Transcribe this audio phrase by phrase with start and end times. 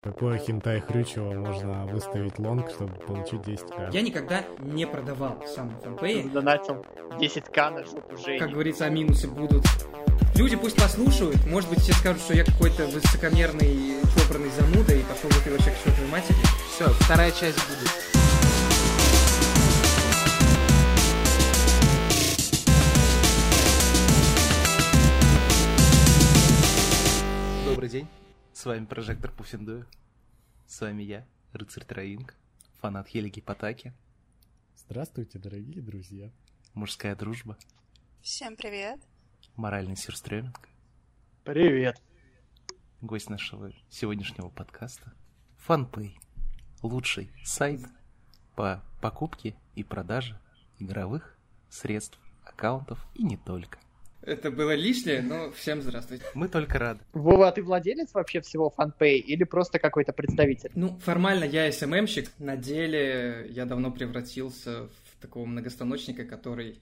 [0.00, 3.90] Какое хентай хрючево можно выставить лонг, чтобы получить 10к?
[3.92, 6.22] Я никогда не продавал сам фанпей.
[6.22, 6.86] Задонатил
[7.18, 8.16] 10к на жопу.
[8.38, 9.64] Как говорится, а минусы будут.
[10.36, 15.30] Люди пусть послушают, может быть, все скажут, что я какой-то высокомерный, чопорный зануда и пошел
[15.30, 16.36] в вообще к чертовой матери.
[16.72, 17.90] Все, вторая часть будет.
[27.66, 28.06] Добрый день,
[28.58, 29.86] с вами Прожектор Пуффиндуя.
[30.66, 32.34] С вами я, Рыцарь Троинг,
[32.80, 33.92] фанат Хелиги Потаки,
[34.76, 36.32] Здравствуйте, дорогие друзья.
[36.74, 37.56] мужская дружба,
[38.20, 38.98] Всем привет.
[39.54, 40.68] моральный сюрстреминг,
[41.44, 42.02] Привет.
[43.00, 45.12] гость нашего сегодняшнего подкаста,
[45.68, 46.16] FunPay,
[46.82, 47.82] лучший сайт
[48.56, 50.36] по покупке и продаже
[50.80, 51.38] игровых
[51.70, 53.78] средств, аккаунтов и не только.
[54.28, 56.22] Это было лишнее, но всем здравствуйте.
[56.34, 57.00] Мы только рады.
[57.14, 60.70] Вова, а ты владелец вообще всего FunPay или просто какой-то представитель?
[60.74, 66.78] Ну, формально я СММщик, на деле я давно превратился в такого многостаночника, который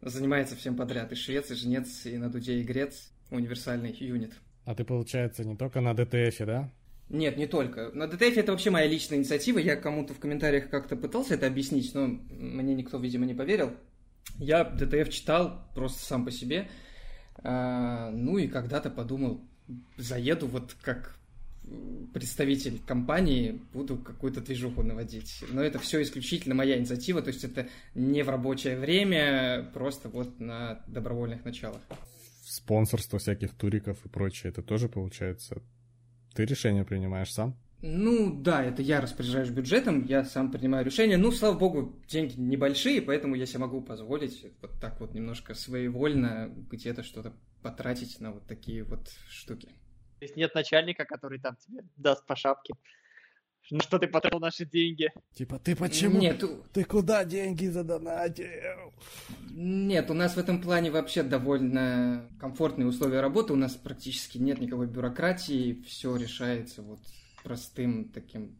[0.00, 1.12] занимается всем подряд.
[1.12, 3.12] И швец, и жнец, и на дуде, и грец.
[3.30, 4.32] Универсальный юнит.
[4.64, 6.70] А ты, получается, не только на ДТФе, да?
[7.10, 7.90] Нет, не только.
[7.92, 9.58] На DTF это вообще моя личная инициатива.
[9.58, 13.72] Я кому-то в комментариях как-то пытался это объяснить, но мне никто, видимо, не поверил.
[14.38, 16.68] Я DTF читал просто сам по себе.
[17.38, 19.40] А, ну и когда-то подумал,
[19.96, 21.16] заеду вот как
[22.12, 25.44] представитель компании, буду какую-то движуху наводить.
[25.48, 30.40] Но это все исключительно моя инициатива, то есть это не в рабочее время, просто вот
[30.40, 31.80] на добровольных началах.
[32.44, 35.62] Спонсорство всяких туриков и прочее, это тоже, получается,
[36.34, 37.56] ты решение принимаешь сам?
[37.84, 41.16] Ну да, это я распоряжаюсь бюджетом, я сам принимаю решения.
[41.16, 46.48] Ну, слава богу, деньги небольшие, поэтому я себе могу позволить вот так вот немножко своевольно
[46.70, 49.66] где-то что-то потратить на вот такие вот штуки.
[50.20, 52.74] То есть нет начальника, который там тебе даст по шапке.
[53.72, 55.10] На что ты потратил наши деньги?
[55.34, 56.20] Типа, ты почему?
[56.20, 58.46] Нет, Ты куда деньги задонатил?
[59.50, 63.52] нет, у нас в этом плане вообще довольно комфортные условия работы.
[63.52, 67.00] У нас практически нет никакой бюрократии, все решается вот
[67.42, 68.56] простым таким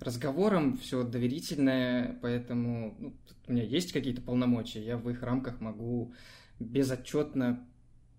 [0.00, 6.12] разговором, все доверительное, поэтому ну, у меня есть какие-то полномочия, я в их рамках могу
[6.58, 7.66] безотчетно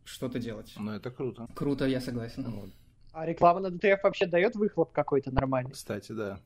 [0.03, 0.73] что-то делать.
[0.77, 1.47] Ну, это круто.
[1.55, 2.73] Круто, я согласен.
[3.11, 5.71] А реклама на DTF вообще дает выхлоп какой-то нормальный?
[5.71, 6.39] Кстати, да.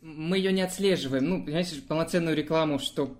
[0.00, 1.28] Мы ее не отслеживаем.
[1.28, 3.18] Ну, понимаете, полноценную рекламу, чтобы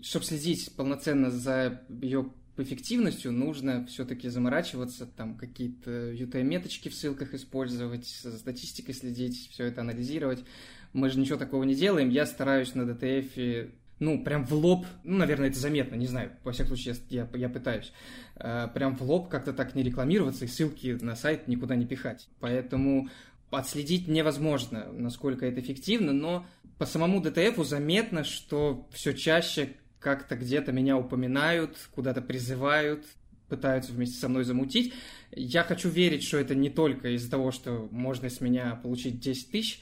[0.00, 2.30] чтоб следить полноценно за ее
[2.62, 9.80] эффективностью, нужно все-таки заморачиваться, там какие-то UTM-меточки в ссылках использовать, за статистикой следить, все это
[9.80, 10.44] анализировать.
[10.92, 12.08] Мы же ничего такого не делаем.
[12.08, 13.70] Я стараюсь на DTF
[14.00, 17.48] ну, прям в лоб, ну, наверное, это заметно, не знаю, во всяком случае, я, я
[17.48, 17.92] пытаюсь,
[18.36, 22.28] э, прям в лоб как-то так не рекламироваться и ссылки на сайт никуда не пихать.
[22.40, 23.08] Поэтому
[23.50, 26.46] отследить невозможно, насколько это эффективно, но
[26.78, 33.06] по самому DTF заметно, что все чаще как-то где-то меня упоминают, куда-то призывают,
[33.48, 34.92] пытаются вместе со мной замутить.
[35.32, 39.50] Я хочу верить, что это не только из-за того, что можно с меня получить 10
[39.50, 39.80] тысяч,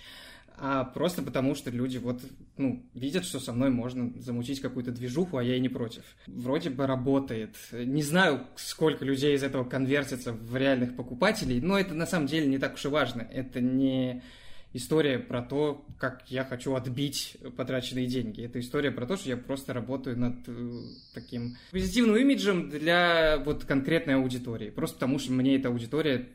[0.56, 2.22] а просто потому, что люди вот,
[2.56, 6.04] ну, видят, что со мной можно замутить какую-то движуху, а я и не против.
[6.28, 7.56] Вроде бы работает.
[7.72, 12.46] Не знаю, сколько людей из этого конвертится в реальных покупателей, но это на самом деле
[12.46, 13.22] не так уж и важно.
[13.22, 14.22] Это не
[14.72, 18.42] история про то, как я хочу отбить потраченные деньги.
[18.42, 20.80] Это история про то, что я просто работаю над э,
[21.14, 24.70] таким позитивным имиджем для вот конкретной аудитории.
[24.70, 26.28] Просто потому, что мне эта аудитория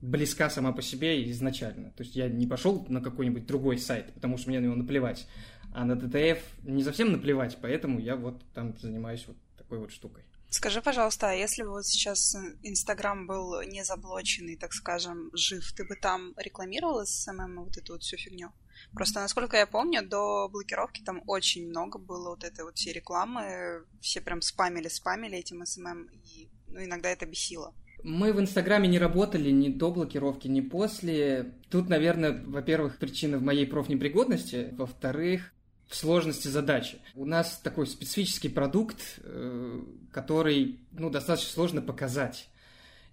[0.00, 1.90] близка сама по себе изначально.
[1.90, 5.26] То есть я не пошел на какой-нибудь другой сайт, потому что мне на него наплевать.
[5.72, 10.24] А на DTF не совсем наплевать, поэтому я вот там занимаюсь вот такой вот штукой.
[10.50, 15.84] Скажи, пожалуйста, а если бы вот сейчас Инстаграм был не заблоченный, так скажем, жив, ты
[15.84, 18.50] бы там рекламировал СММ вот эту вот всю фигню?
[18.92, 23.84] Просто, насколько я помню, до блокировки там очень много было вот этой вот всей рекламы.
[24.00, 27.72] Все прям спамили, спамили этим СММ, и ну, иногда это бесило.
[28.02, 31.54] Мы в Инстаграме не работали ни до блокировки, ни после.
[31.70, 35.52] Тут, наверное, во-первых, причина в моей профнепригодности, во-вторых,
[35.90, 36.98] в сложности задачи.
[37.16, 39.82] У нас такой специфический продукт, э,
[40.12, 42.48] который ну, достаточно сложно показать.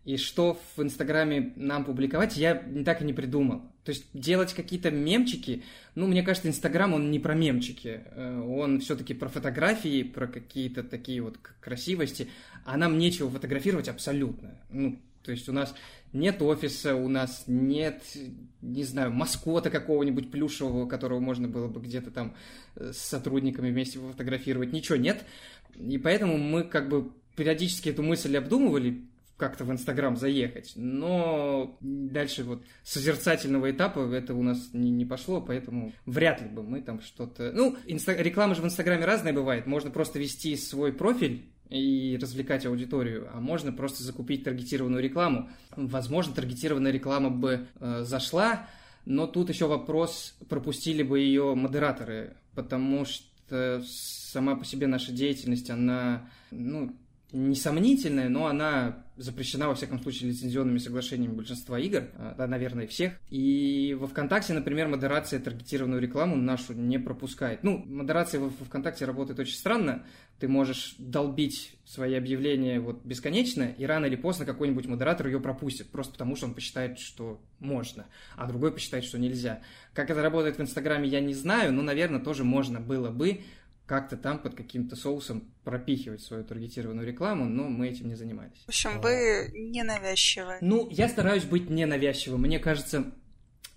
[0.05, 3.63] И что в Инстаграме нам публиковать, я так и не придумал.
[3.83, 5.63] То есть делать какие-то мемчики,
[5.95, 8.03] ну, мне кажется, Инстаграм, он не про мемчики.
[8.11, 12.27] Э, он все-таки про фотографии, про какие-то такие вот красивости.
[12.63, 14.55] А нам нечего фотографировать абсолютно.
[14.69, 15.75] Ну, то есть у нас
[16.13, 18.01] нет офиса, у нас нет,
[18.61, 22.33] не знаю, маскота какого-нибудь плюшевого, которого можно было бы где-то там
[22.75, 24.71] с сотрудниками вместе фотографировать.
[24.71, 25.25] Ничего нет.
[25.75, 29.03] И поэтому мы как бы периодически эту мысль обдумывали,
[29.35, 30.71] как-то в Инстаграм заехать.
[30.75, 36.63] Но дальше вот созерцательного этапа это у нас не, не пошло, поэтому вряд ли бы
[36.63, 37.51] мы там что-то...
[37.51, 38.13] Ну, инста...
[38.13, 39.67] реклама же в Инстаграме разная бывает.
[39.67, 45.49] Можно просто вести свой профиль и развлекать аудиторию, а можно просто закупить таргетированную рекламу.
[45.75, 48.67] Возможно, таргетированная реклама бы э, зашла,
[49.05, 55.69] но тут еще вопрос, пропустили бы ее модераторы, потому что сама по себе наша деятельность,
[55.69, 56.95] она, ну,
[57.31, 63.13] несомнительная, но она запрещена, во всяком случае, лицензионными соглашениями большинства игр, а, да, наверное, всех.
[63.29, 67.63] И во ВКонтакте, например, модерация таргетированную рекламу нашу не пропускает.
[67.63, 70.05] Ну, модерация во ВКонтакте работает очень странно.
[70.39, 75.89] Ты можешь долбить свои объявления вот бесконечно, и рано или поздно какой-нибудь модератор ее пропустит,
[75.89, 78.05] просто потому что он посчитает, что можно,
[78.35, 79.61] а другой посчитает, что нельзя.
[79.93, 83.41] Как это работает в Инстаграме, я не знаю, но, наверное, тоже можно было бы
[83.87, 88.59] как-то там под каким-то соусом пропихивать свою таргетированную рекламу, но мы этим не занимались.
[88.65, 90.57] В общем, вы ненавязчивы.
[90.61, 92.41] Ну, я стараюсь быть ненавязчивым.
[92.41, 93.05] Мне кажется,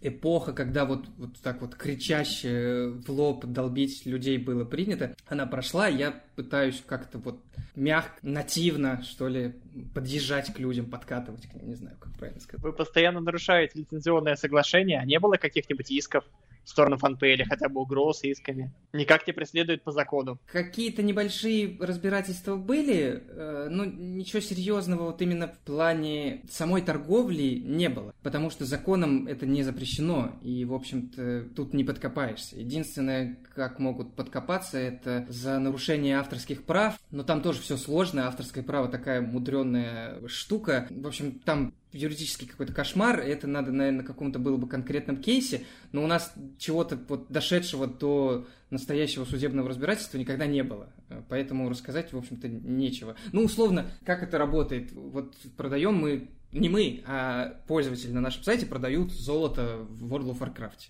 [0.01, 5.87] эпоха, когда вот, вот так вот кричаще в лоб долбить людей было принято, она прошла,
[5.87, 7.41] я пытаюсь как-то вот
[7.77, 9.55] мягко, нативно, что ли,
[9.95, 12.65] подъезжать к людям, подкатывать к ним, не знаю, как правильно сказать.
[12.65, 16.25] Вы постоянно нарушаете лицензионное соглашение, а не было каких-нибудь исков
[16.65, 18.73] в сторону фанпэ или хотя бы угроз исками.
[18.93, 20.39] Никак не преследуют по закону.
[20.47, 27.89] Какие-то небольшие разбирательства были, э, но ничего серьезного вот именно в плане самой торговли не
[27.89, 32.59] было, потому что законом это не запрещено, и, в общем-то, тут не подкопаешься.
[32.59, 38.65] Единственное, как могут подкопаться, это за нарушение авторских прав, но там тоже все сложно, авторское
[38.65, 40.87] право такая мудренная штука.
[40.91, 45.65] В общем, там юридический какой-то кошмар, это надо, наверное, на каком-то было бы конкретном кейсе,
[45.93, 50.93] но у нас чего-то вот дошедшего до настоящего судебного разбирательства никогда не было.
[51.29, 53.17] Поэтому рассказать, в общем-то, нечего.
[53.33, 54.93] Ну, условно, как это работает?
[54.93, 60.39] Вот продаем мы, не мы, а пользователи на нашем сайте продают золото в World of
[60.39, 60.89] Warcraft.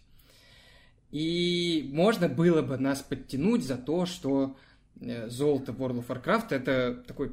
[1.11, 4.56] И можно было бы нас подтянуть за то, что
[5.00, 7.32] э, золото World of Warcraft это такой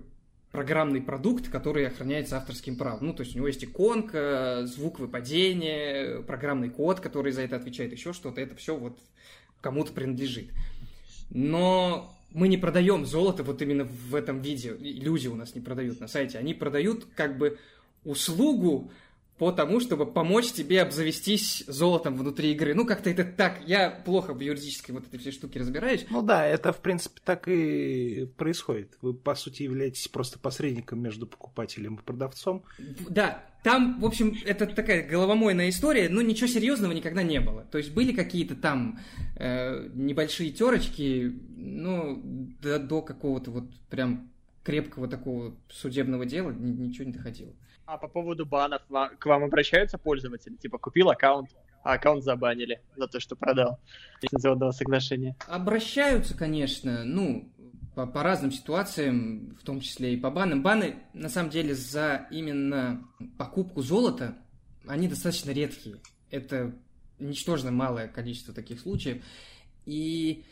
[0.51, 3.07] программный продукт, который охраняется авторским правом.
[3.07, 7.91] Ну, то есть у него есть иконка, звук выпадения, программный код, который за это отвечает,
[7.91, 8.41] еще что-то.
[8.41, 8.97] Это все вот
[9.61, 10.49] кому-то принадлежит.
[11.29, 14.75] Но мы не продаем золото вот именно в этом виде.
[14.79, 16.37] Люди у нас не продают на сайте.
[16.37, 17.57] Они продают как бы
[18.03, 18.91] услугу,
[19.37, 22.73] по тому, чтобы помочь тебе обзавестись золотом внутри игры.
[22.73, 23.59] Ну, как-то это так.
[23.65, 26.05] Я плохо в юридической вот этой всей штуке разбираюсь.
[26.09, 28.97] Ну да, это, в принципе, так и происходит.
[29.01, 32.63] Вы, по сути, являетесь просто посредником между покупателем и продавцом.
[33.09, 37.63] Да, там, в общем, это такая головомойная история, но ничего серьезного никогда не было.
[37.63, 38.99] То есть были какие-то там
[39.35, 42.21] э, небольшие терочки, ну,
[42.61, 44.31] до, до какого-то вот прям
[44.63, 47.53] крепкого такого судебного дела ничего не доходило.
[47.87, 48.81] А по поводу банов,
[49.17, 50.55] к вам обращаются пользователи?
[50.57, 51.51] Типа, купил аккаунт,
[51.83, 53.79] а аккаунт забанили за то, что продал
[54.21, 55.37] лицензионного соглашения.
[55.47, 57.49] Обращаются, конечно, ну,
[57.95, 60.63] по, по разным ситуациям, в том числе и по банам.
[60.63, 63.07] Баны, на самом деле, за именно
[63.37, 64.37] покупку золота,
[64.85, 66.01] они достаточно редкие.
[66.29, 66.75] Это
[67.19, 69.23] ничтожно малое количество таких случаев.
[69.85, 70.43] И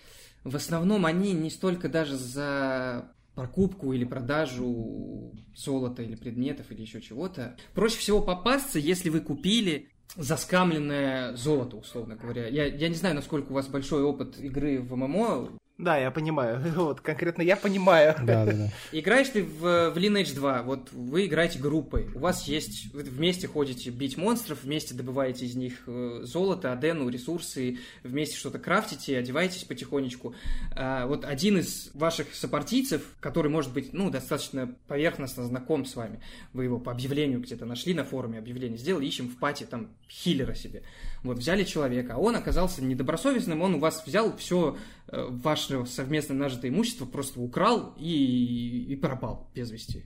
[0.45, 7.01] в основном они не столько даже за покупку или продажу золота или предметов или еще
[7.01, 7.57] чего-то.
[7.73, 12.47] Проще всего попасться, если вы купили заскамленное золото, условно говоря.
[12.47, 15.57] Я, я не знаю, насколько у вас большой опыт игры в ММО.
[15.77, 16.61] Да, я понимаю.
[16.75, 18.15] Вот, конкретно я понимаю.
[18.23, 18.69] Да, да, да.
[18.91, 23.47] Играешь ты в, в Lineage 2, вот вы играете группой, у вас есть, вы вместе
[23.47, 29.63] ходите бить монстров, вместе добываете из них э, золото, адену, ресурсы, вместе что-то крафтите, одеваетесь
[29.63, 30.35] потихонечку.
[30.75, 36.21] А, вот один из ваших сопартийцев, который, может быть, ну, достаточно поверхностно знаком с вами,
[36.53, 40.53] вы его по объявлению где-то нашли на форуме, объявление сделали, ищем в пати там хиллера
[40.53, 40.83] себе.
[41.23, 44.77] Вот, взяли человека, а он оказался недобросовестным, он у вас взял все
[45.07, 45.27] э,
[45.69, 50.05] ваше совместно нажитое имущество, просто украл и, и пропал без вести.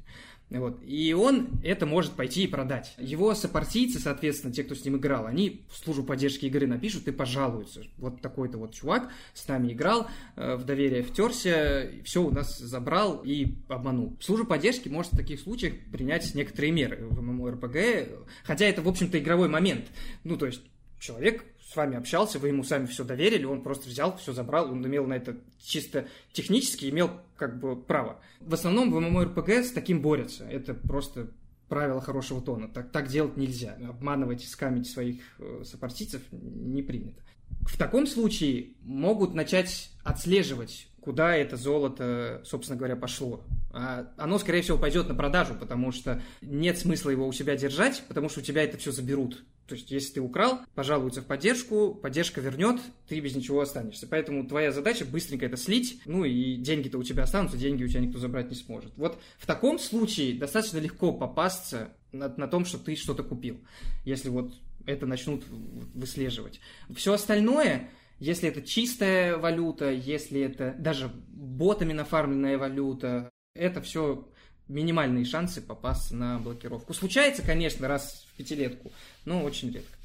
[0.50, 0.82] Вот.
[0.84, 2.96] И он это может пойти и продать.
[2.98, 7.12] Его сопартийцы, соответственно, те, кто с ним играл, они в службу поддержки игры напишут и
[7.12, 7.84] пожалуются.
[7.98, 13.22] Вот такой-то вот чувак с нами играл, э, в доверие втерся, все у нас забрал
[13.24, 14.18] и обманул.
[14.20, 19.20] Служба поддержки может в таких случаях принять некоторые меры в MMORPG, хотя это, в общем-то,
[19.20, 19.86] игровой момент.
[20.24, 20.64] Ну, то есть
[21.00, 24.86] человек с вами общался, вы ему сами все доверили, он просто взял, все забрал, он
[24.88, 28.20] имел на это чисто технически, имел как бы право.
[28.40, 31.30] В основном в MMORPG с таким борются, это просто
[31.68, 32.68] правило хорошего тона.
[32.70, 33.78] Так, так делать нельзя.
[33.88, 37.22] Обманывать, скамить своих э, сопартийцев не принято.
[37.62, 43.44] В таком случае могут начать отслеживать куда это золото, собственно говоря, пошло.
[43.72, 48.04] А оно, скорее всего, пойдет на продажу, потому что нет смысла его у себя держать,
[48.08, 49.44] потому что у тебя это все заберут.
[49.70, 54.08] То есть, если ты украл, пожалуются в поддержку, поддержка вернет, ты без ничего останешься.
[54.08, 58.00] Поэтому твоя задача быстренько это слить, ну и деньги-то у тебя останутся, деньги у тебя
[58.00, 58.92] никто забрать не сможет.
[58.98, 63.60] Вот в таком случае достаточно легко попасться на, на том, что ты что-то купил,
[64.06, 64.54] если вот
[64.88, 66.60] это начнут выслеживать.
[66.96, 74.28] Все остальное, если это чистая валюта, если это даже ботами нафармленная валюта, это все
[74.70, 76.94] минимальные шансы попасться на блокировку.
[76.94, 78.92] Случается, конечно, раз в пятилетку,
[79.26, 79.98] но очень редко.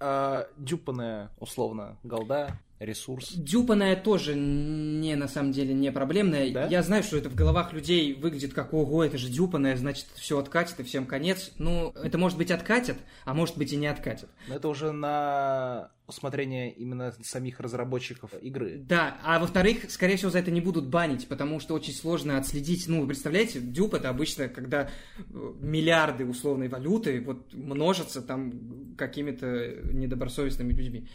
[0.00, 3.32] А, дюпаная, условно, голда, ресурс.
[3.34, 6.52] Дюпаная тоже не на самом деле не проблемная.
[6.52, 6.66] Да?
[6.66, 10.38] Я знаю, что это в головах людей выглядит как ого, это же дюпаная, значит, все
[10.38, 11.52] откатит и всем конец.
[11.58, 14.28] Ну, это может быть откатит, а может быть и не откатит.
[14.48, 18.76] Но это уже на усмотрение именно самих разработчиков игры.
[18.78, 22.86] Да, а во-вторых, скорее всего, за это не будут банить, потому что очень сложно отследить.
[22.88, 29.80] Ну, вы представляете, дюп это обычно, когда э, миллиарды условной валюты вот множатся там какими-то
[29.92, 31.08] недобросовестными людьми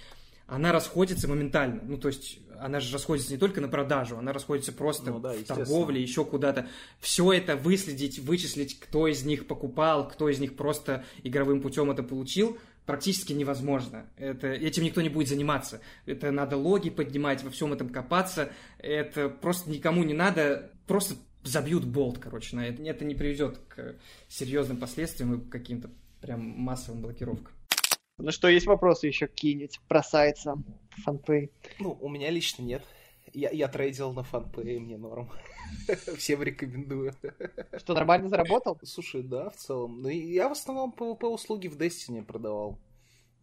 [0.48, 1.82] она расходится моментально.
[1.84, 5.34] Ну, то есть, она же расходится не только на продажу, она расходится просто ну, да,
[5.34, 6.68] в торговле, еще куда-то.
[7.00, 12.02] Все это выследить, вычислить, кто из них покупал, кто из них просто игровым путем это
[12.02, 14.06] получил, практически невозможно.
[14.16, 15.82] Это, этим никто не будет заниматься.
[16.06, 18.52] Это надо логи поднимать, во всем этом копаться.
[18.80, 20.72] Это просто никому не надо.
[20.88, 22.82] Просто забьют болт, короче, на это.
[22.84, 23.96] Это не приведет к
[24.30, 25.90] серьезным последствиям и каким-то
[26.22, 27.57] прям массовым блокировкам.
[28.20, 30.66] Ну что, есть вопросы еще какие-нибудь про сайт сам,
[31.04, 31.52] фанпей?
[31.80, 32.84] Ну, у меня лично нет.
[33.32, 35.30] Я, я трейдил на фанпей, мне норм.
[36.18, 37.14] Всем рекомендую.
[37.78, 38.80] Что, нормально заработал?
[38.82, 40.02] Слушай, да, в целом.
[40.02, 42.80] Ну, я в основном PvP услуги в Destiny продавал.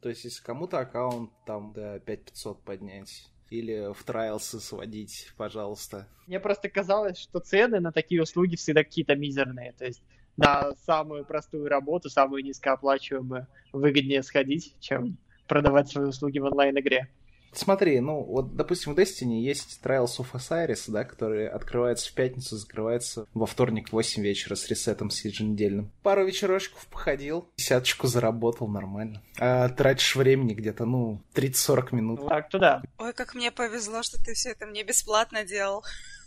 [0.00, 6.08] То есть, если кому-то аккаунт там до 5500 поднять, или в трайлсы сводить, пожалуйста.
[6.26, 9.72] Мне просто казалось, что цены на такие услуги всегда какие-то мизерные.
[9.72, 10.02] То есть
[10.36, 17.08] на самую простую работу, самую низкооплачиваемую, выгоднее сходить, чем продавать свои услуги в онлайн-игре.
[17.54, 22.56] Смотри, ну вот, допустим, в Destiny есть Trials of Osiris, да, который открывается в пятницу,
[22.56, 25.92] закрывается во вторник в 8 вечера с ресетом с еженедельным.
[26.02, 29.22] Пару вечерочков походил, десяточку заработал нормально.
[29.38, 32.20] А тратишь времени где-то, ну, 30-40 минут.
[32.20, 32.82] Ну, так туда.
[32.98, 35.84] Ой, как мне повезло, что ты все это мне бесплатно делал.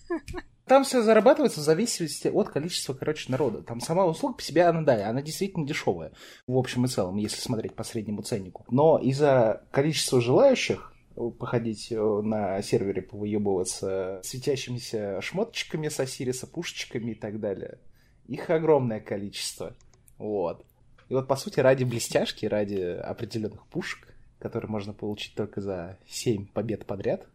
[0.68, 3.62] Там все зарабатывается в зависимости от количества, короче, народа.
[3.62, 6.12] Там сама услуга по себе, она, да, она действительно дешевая.
[6.46, 8.66] В общем и целом, если смотреть по среднему ценнику.
[8.70, 10.94] Но из-за количества желающих
[11.40, 17.80] походить э, на сервере, повыебываться светящимися шмоточками с Осириса, пушечками и так далее.
[18.28, 19.74] Их огромное количество.
[20.18, 20.66] Вот.
[21.10, 26.48] И вот, по сути, ради блестяшки, ради определенных пушек, которые можно получить только за 7
[26.48, 27.26] побед подряд,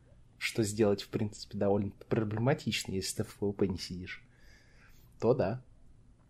[0.42, 4.24] что сделать, в принципе, довольно проблематично, если ты в ПВП не сидишь,
[5.20, 5.62] то да.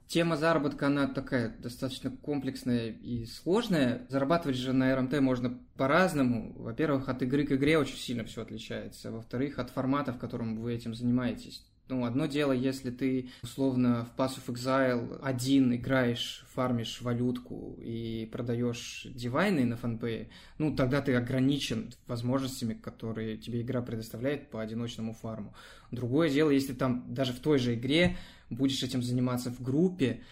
[0.06, 4.04] Тема заработка, она такая достаточно комплексная и сложная.
[4.10, 6.52] Зарабатывать же на РМТ можно по-разному.
[6.58, 9.10] Во-первых, от игры к игре очень сильно все отличается.
[9.10, 11.66] Во-вторых, от формата, в котором вы этим занимаетесь.
[11.92, 18.26] Ну, одно дело, если ты, условно, в Pass of Exile один играешь, фармишь валютку и
[18.32, 25.12] продаешь дивайны на фанпее, ну, тогда ты ограничен возможностями, которые тебе игра предоставляет по одиночному
[25.12, 25.52] фарму.
[25.90, 28.16] Другое дело, если там даже в той же игре
[28.48, 30.22] будешь этим заниматься в группе,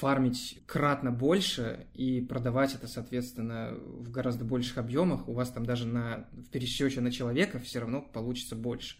[0.00, 5.86] фармить кратно больше и продавать это, соответственно, в гораздо больших объемах, у вас там даже
[5.86, 8.96] на, в пересчете на человека все равно получится больше.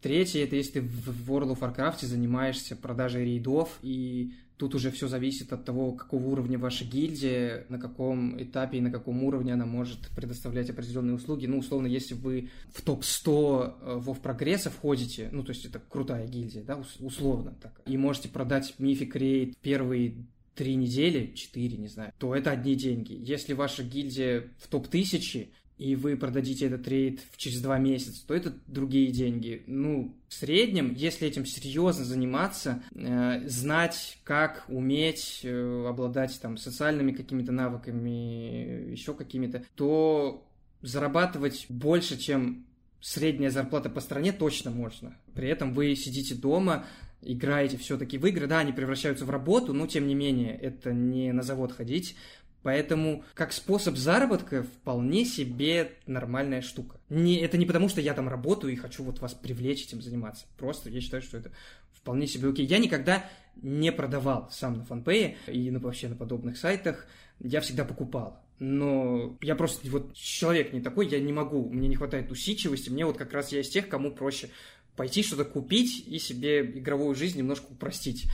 [0.00, 5.08] Третье, это если ты в World of Warcraft занимаешься продажей рейдов, и тут уже все
[5.08, 9.66] зависит от того, какого уровня ваша гильдия, на каком этапе и на каком уровне она
[9.66, 11.46] может предоставлять определенные услуги.
[11.46, 16.62] Ну, условно, если вы в топ-100 WoW прогресса входите, ну, то есть это крутая гильдия,
[16.62, 22.34] да, условно так, и можете продать мифик рейд первые три недели, четыре, не знаю, то
[22.34, 23.16] это одни деньги.
[23.16, 28.52] Если ваша гильдия в топ-1000, и вы продадите этот трейд через два месяца, то это
[28.66, 29.62] другие деньги.
[29.66, 37.12] Ну, в среднем, если этим серьезно заниматься, э, знать, как уметь э, обладать там социальными
[37.12, 40.44] какими-то навыками, еще какими-то, то
[40.82, 42.66] зарабатывать больше, чем
[43.00, 45.16] средняя зарплата по стране, точно можно.
[45.34, 46.86] При этом вы сидите дома,
[47.22, 51.32] играете все-таки в игры, да, они превращаются в работу, но тем не менее, это не
[51.32, 52.16] на завод ходить,
[52.62, 57.00] Поэтому как способ заработка вполне себе нормальная штука.
[57.08, 60.46] Не, это не потому, что я там работаю и хочу вот вас привлечь этим заниматься.
[60.56, 61.52] Просто я считаю, что это
[61.92, 62.66] вполне себе окей.
[62.66, 63.24] Я никогда
[63.56, 67.06] не продавал сам на фанпее и на, вообще на подобных сайтах.
[67.38, 68.42] Я всегда покупал.
[68.58, 73.06] Но я просто вот человек не такой, я не могу, мне не хватает усидчивости, мне
[73.06, 74.50] вот как раз я из тех, кому проще
[74.96, 78.26] пойти что-то купить и себе игровую жизнь немножко упростить.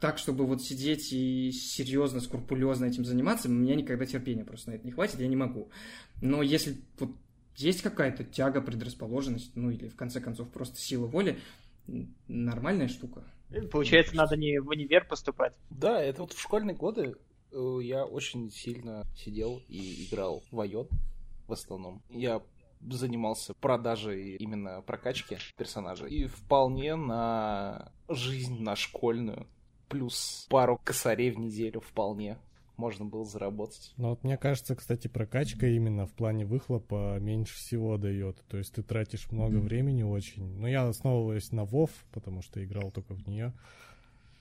[0.00, 4.74] Так, чтобы вот сидеть и серьезно, скрупулезно этим заниматься, у меня никогда терпения просто на
[4.74, 5.70] это не хватит, я не могу.
[6.20, 7.10] Но если вот
[7.56, 11.38] есть какая-то тяга, предрасположенность, ну или в конце концов просто сила воли,
[12.28, 13.24] нормальная штука.
[13.72, 15.54] Получается, надо не в универ поступать.
[15.70, 17.16] Да, это вот в школьные годы
[17.50, 20.88] э, я очень сильно сидел и играл в Айон
[21.46, 22.02] в основном.
[22.10, 22.42] Я
[22.80, 26.10] занимался продажей именно прокачки персонажей.
[26.10, 29.46] И вполне на жизнь, на школьную.
[29.88, 32.38] Плюс пару косарей в неделю вполне
[32.78, 33.92] можно было заработать.
[33.96, 38.42] Ну вот мне кажется, кстати, прокачка именно в плане выхлопа меньше всего дает.
[38.48, 40.58] То есть ты тратишь много времени очень.
[40.58, 43.52] Но я основываюсь на WoW, потому что играл только в нее.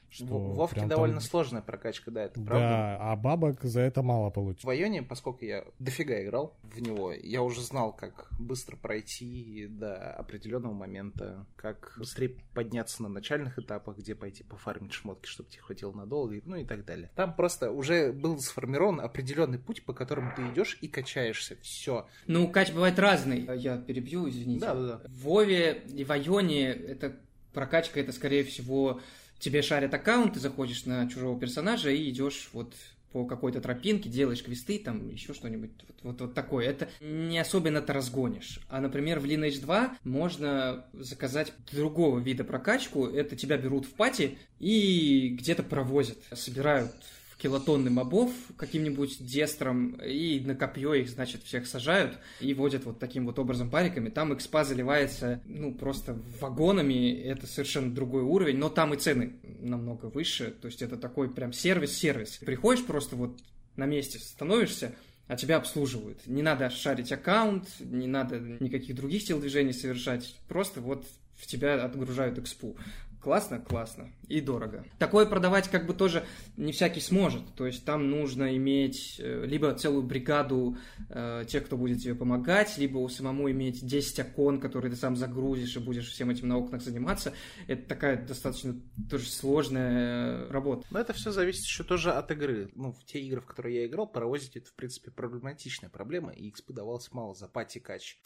[0.10, 1.24] Что в Вовке довольно там...
[1.24, 2.68] сложная прокачка, да, это правда.
[2.68, 4.64] Да, а бабок за это мало получить.
[4.64, 10.14] В Айоне, поскольку я дофига играл в него, я уже знал, как быстро пройти до
[10.14, 15.92] определенного момента, как быстрее подняться на начальных этапах, где пойти пофармить шмотки, чтобы тебе хватило
[15.92, 17.12] надолго, ну и так далее.
[17.16, 21.58] Там просто уже был сформирован определенный путь, по которому ты идешь и качаешься.
[21.62, 22.08] Все.
[22.28, 23.48] Ну, кач бывает разный.
[23.58, 24.62] Я перебью, извините.
[24.62, 25.02] Да, да, да.
[25.08, 27.18] В Вове и в Айоне это
[27.54, 29.02] прокачка, это скорее всего
[29.40, 32.74] тебе шарят аккаунт, ты заходишь на чужого персонажа и идешь вот
[33.12, 36.68] по какой-то тропинке, делаешь квесты, там еще что-нибудь вот, вот, вот такое.
[36.68, 38.60] Это не особенно-то разгонишь.
[38.70, 43.06] А, например, в Lineage 2 можно заказать другого вида прокачку.
[43.08, 46.18] Это тебя берут в пати и где-то провозят.
[46.34, 46.92] Собирают
[47.38, 53.26] килотонны мобов каким-нибудь дестром, и на копье их, значит, всех сажают и водят вот таким
[53.26, 54.10] вот образом париками.
[54.10, 60.08] Там экспа заливается, ну, просто вагонами, это совершенно другой уровень, но там и цены намного
[60.08, 62.38] выше, то есть это такой прям сервис-сервис.
[62.38, 63.40] Приходишь просто вот
[63.76, 64.96] на месте, становишься,
[65.28, 66.26] а тебя обслуживают.
[66.26, 72.40] Не надо шарить аккаунт, не надо никаких других телодвижений совершать, просто вот в тебя отгружают
[72.40, 72.78] экспу.
[73.22, 73.60] Классно?
[73.60, 74.12] Классно.
[74.28, 74.86] И дорого.
[75.00, 76.24] Такое продавать как бы тоже
[76.56, 77.44] не всякий сможет.
[77.56, 80.78] То есть там нужно иметь э, либо целую бригаду
[81.10, 85.16] э, тех, кто будет тебе помогать, либо у самому иметь 10 окон, которые ты сам
[85.16, 87.34] загрузишь и будешь всем этим на окнах заниматься.
[87.68, 88.76] Это такая достаточно
[89.10, 90.86] тоже сложная работа.
[90.92, 92.70] Но это все зависит еще тоже от игры.
[92.76, 96.50] Ну, в те игры, в которые я играл, паровозить это, в принципе, проблематичная проблема, и
[96.50, 98.20] XP давалось мало за пати-кач.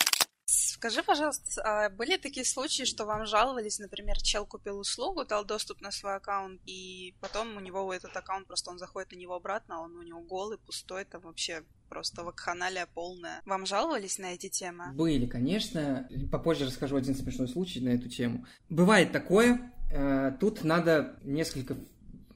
[0.54, 5.80] Скажи, пожалуйста, а были такие случаи, что вам жаловались, например, чел купил услугу, дал доступ
[5.80, 9.78] на свой аккаунт, и потом у него этот аккаунт, просто он заходит на него обратно,
[9.78, 13.42] а он у него голый, пустой, там вообще просто вакханалия полная.
[13.46, 14.92] Вам жаловались на эти темы?
[14.94, 16.10] Были, конечно.
[16.30, 18.46] Попозже расскажу один смешной случай на эту тему.
[18.68, 19.72] Бывает такое.
[19.90, 21.78] Э, тут надо несколько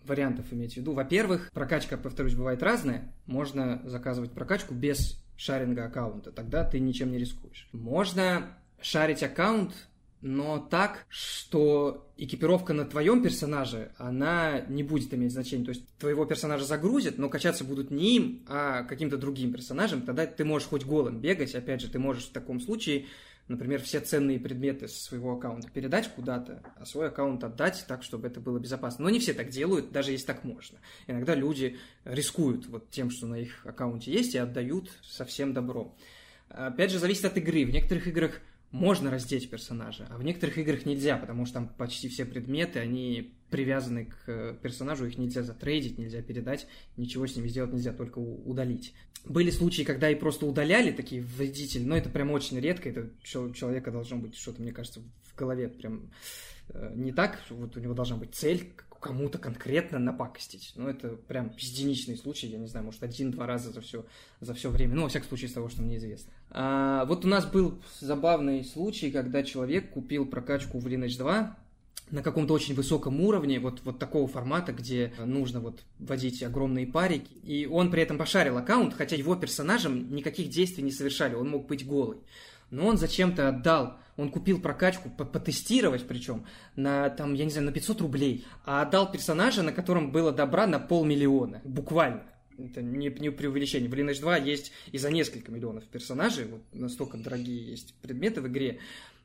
[0.05, 0.93] вариантов иметь в виду.
[0.93, 3.13] Во-первых, прокачка, повторюсь, бывает разная.
[3.25, 7.67] Можно заказывать прокачку без шаринга аккаунта, тогда ты ничем не рискуешь.
[7.71, 9.73] Можно шарить аккаунт,
[10.21, 15.65] но так, что экипировка на твоем персонаже, она не будет иметь значения.
[15.65, 20.01] То есть твоего персонажа загрузят, но качаться будут не им, а каким-то другим персонажем.
[20.01, 21.53] Тогда ты можешь хоть голым бегать.
[21.53, 23.05] Опять же, ты можешь в таком случае
[23.47, 28.27] например, все ценные предметы со своего аккаунта передать куда-то, а свой аккаунт отдать так, чтобы
[28.27, 29.03] это было безопасно.
[29.03, 30.79] Но не все так делают, даже если так можно.
[31.07, 35.95] Иногда люди рискуют вот тем, что на их аккаунте есть, и отдают совсем добро.
[36.49, 37.65] Опять же, зависит от игры.
[37.65, 38.41] В некоторых играх
[38.75, 43.33] можно раздеть персонажа, а в некоторых играх нельзя, потому что там почти все предметы, они
[43.49, 48.19] привязаны к э, персонажу, их нельзя затрейдить, нельзя передать, ничего с ними сделать нельзя, только
[48.19, 48.93] удалить.
[49.23, 53.09] Были случаи, когда и просто удаляли такие вредители, но это прям очень редко, это
[53.39, 55.01] у человека должно быть что-то, мне кажется,
[55.35, 56.09] в голове прям
[56.69, 58.71] э, не так, вот у него должна быть цель
[59.01, 60.73] кому-то конкретно напакостить.
[60.75, 64.03] Ну, это прям единичный случай, я не знаю, может, один-два раза за все,
[64.41, 64.95] за все время.
[64.95, 66.31] Ну, во всяком случае, из того, что мне известно.
[66.49, 71.55] А, вот у нас был забавный случай, когда человек купил прокачку в Lineage 2,
[72.11, 77.31] на каком-то очень высоком уровне, вот, вот такого формата, где нужно вот вводить огромные парики.
[77.43, 81.67] И он при этом пошарил аккаунт, хотя его персонажам никаких действий не совершали, он мог
[81.67, 82.17] быть голый.
[82.75, 87.71] Но он зачем-то отдал, он купил прокачку, потестировать причем, на, там, я не знаю, на
[87.71, 92.23] 500 рублей, а отдал персонажа, на котором было добра на полмиллиона, буквально.
[92.57, 93.89] Это не, не преувеличение.
[93.89, 98.47] В Lineage 2 есть и за несколько миллионов персонажей, вот настолько дорогие есть предметы в
[98.47, 98.79] игре,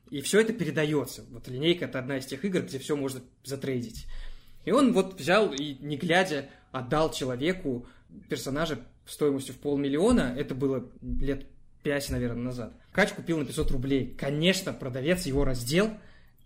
[0.09, 1.23] и все это передается.
[1.29, 4.07] Вот линейка это одна из тех игр, где все можно затрейдить.
[4.63, 7.85] И он вот взял и, не глядя, отдал человеку
[8.29, 10.35] персонажа стоимостью в полмиллиона.
[10.37, 11.47] Это было лет
[11.83, 12.73] пять, наверное, назад.
[12.91, 14.15] Кач купил на 500 рублей.
[14.17, 15.91] Конечно, продавец его раздел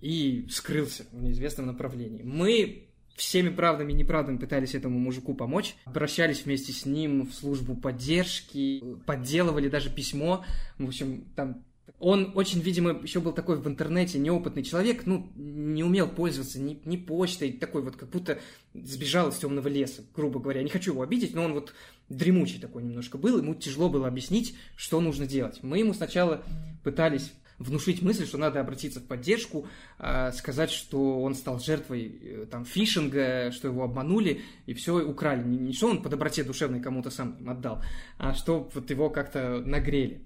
[0.02, 2.22] и скрылся в неизвестном направлении.
[2.24, 5.76] Мы всеми правдами и неправдами пытались этому мужику помочь.
[5.86, 10.44] Обращались вместе с ним в службу поддержки, подделывали даже письмо.
[10.78, 11.64] В общем, там
[12.00, 16.80] Он очень, видимо, еще был такой в интернете неопытный человек, ну, не умел пользоваться ни,
[16.84, 18.40] ни почтой, такой вот, как будто
[18.74, 20.62] сбежал из темного леса, грубо говоря.
[20.62, 21.74] Не хочу его обидеть, но он вот
[22.10, 25.60] дремучий такой немножко был, ему тяжело было объяснить, что нужно делать.
[25.62, 26.44] Мы ему сначала
[26.84, 29.68] пытались внушить мысль, что надо обратиться в поддержку,
[30.00, 35.44] э, сказать, что он стал жертвой э, там фишинга, что его обманули и все украли.
[35.44, 37.82] Не, не что он по доброте душевной кому-то сам отдал,
[38.18, 40.26] а что вот его как-то нагрели.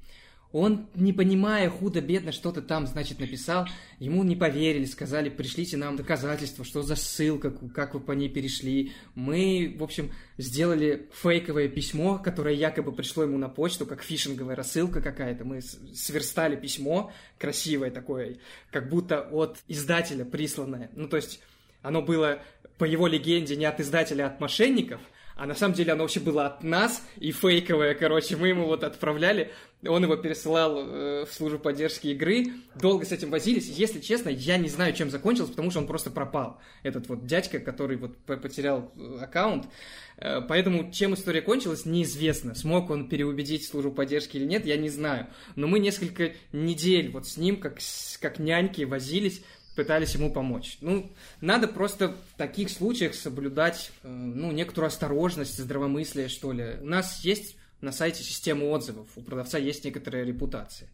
[0.52, 3.68] Он, не понимая худо-бедно, что ты там, значит, написал,
[4.00, 8.94] ему не поверили, сказали, пришлите нам доказательства, что за ссылка, как вы по ней перешли.
[9.14, 15.02] Мы, в общем, сделали фейковое письмо, которое якобы пришло ему на почту, как фишинговая рассылка
[15.02, 15.46] какая-то.
[15.46, 18.38] Мы сверстали письмо, красивое такое,
[18.72, 20.90] как будто от издателя присланное.
[20.96, 21.42] Ну, то есть,
[21.84, 22.42] оно было,
[22.80, 25.02] по его легенде, не от издателя, а от мошенников–
[25.40, 28.84] а на самом деле оно вообще было от нас и фейковое, короче, мы ему вот
[28.84, 29.52] отправляли,
[29.88, 34.58] он его пересылал э, в службу поддержки игры, долго с этим возились, если честно, я
[34.58, 38.92] не знаю, чем закончилось, потому что он просто пропал, этот вот дядька, который вот потерял
[38.98, 39.68] э, аккаунт,
[40.18, 44.90] э, поэтому чем история кончилась, неизвестно, смог он переубедить службу поддержки или нет, я не
[44.90, 47.80] знаю, но мы несколько недель вот с ним, как,
[48.20, 49.42] как няньки, возились,
[49.80, 50.78] пытались ему помочь.
[50.82, 56.76] Ну, надо просто в таких случаях соблюдать, э, ну, некоторую осторожность, здравомыслие, что ли.
[56.82, 60.90] У нас есть на сайте система отзывов, у продавца есть некоторая репутация.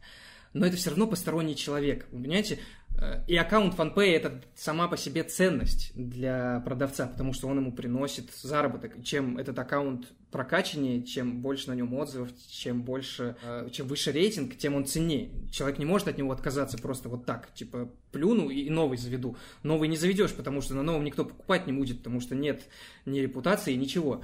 [0.54, 2.60] Но это все равно посторонний человек, вы понимаете?
[2.98, 7.72] Э, и аккаунт FanPay– это сама по себе ценность для продавца, потому что он ему
[7.72, 9.04] приносит заработок.
[9.04, 14.58] Чем этот аккаунт прокачаннее, чем больше на нем отзывов, чем больше, э, чем выше рейтинг,
[14.58, 15.32] тем он ценнее.
[15.52, 19.38] Человек не может от него отказаться просто вот так, типа плюну и новый заведу.
[19.64, 22.64] Новый не заведешь, потому что на новом никто покупать не будет, потому что нет
[23.06, 24.22] ни репутации, ничего.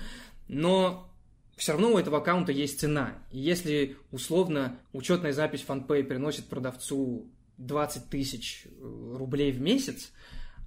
[0.48, 1.08] Но
[1.56, 3.14] все равно у этого аккаунта есть цена.
[3.32, 7.30] И если условно учетная запись FanPay приносит продавцу
[7.66, 10.12] 20 тысяч э, рублей в месяц,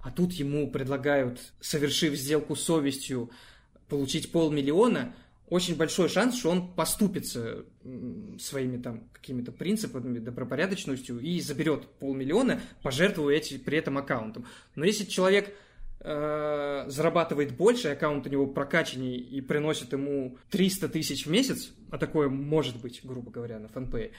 [0.03, 3.31] а тут ему предлагают, совершив сделку совестью,
[3.87, 5.15] получить полмиллиона,
[5.49, 7.65] очень большой шанс, что он поступится
[8.39, 14.45] своими там какими-то принципами, добропорядочностью и заберет полмиллиона, пожертвуя эти, при этом аккаунтом.
[14.73, 15.53] Но если человек
[15.99, 21.99] э, зарабатывает больше, аккаунт у него прокачаннее и приносит ему 300 тысяч в месяц, а
[21.99, 24.11] такое может быть, грубо говоря, на фанпее,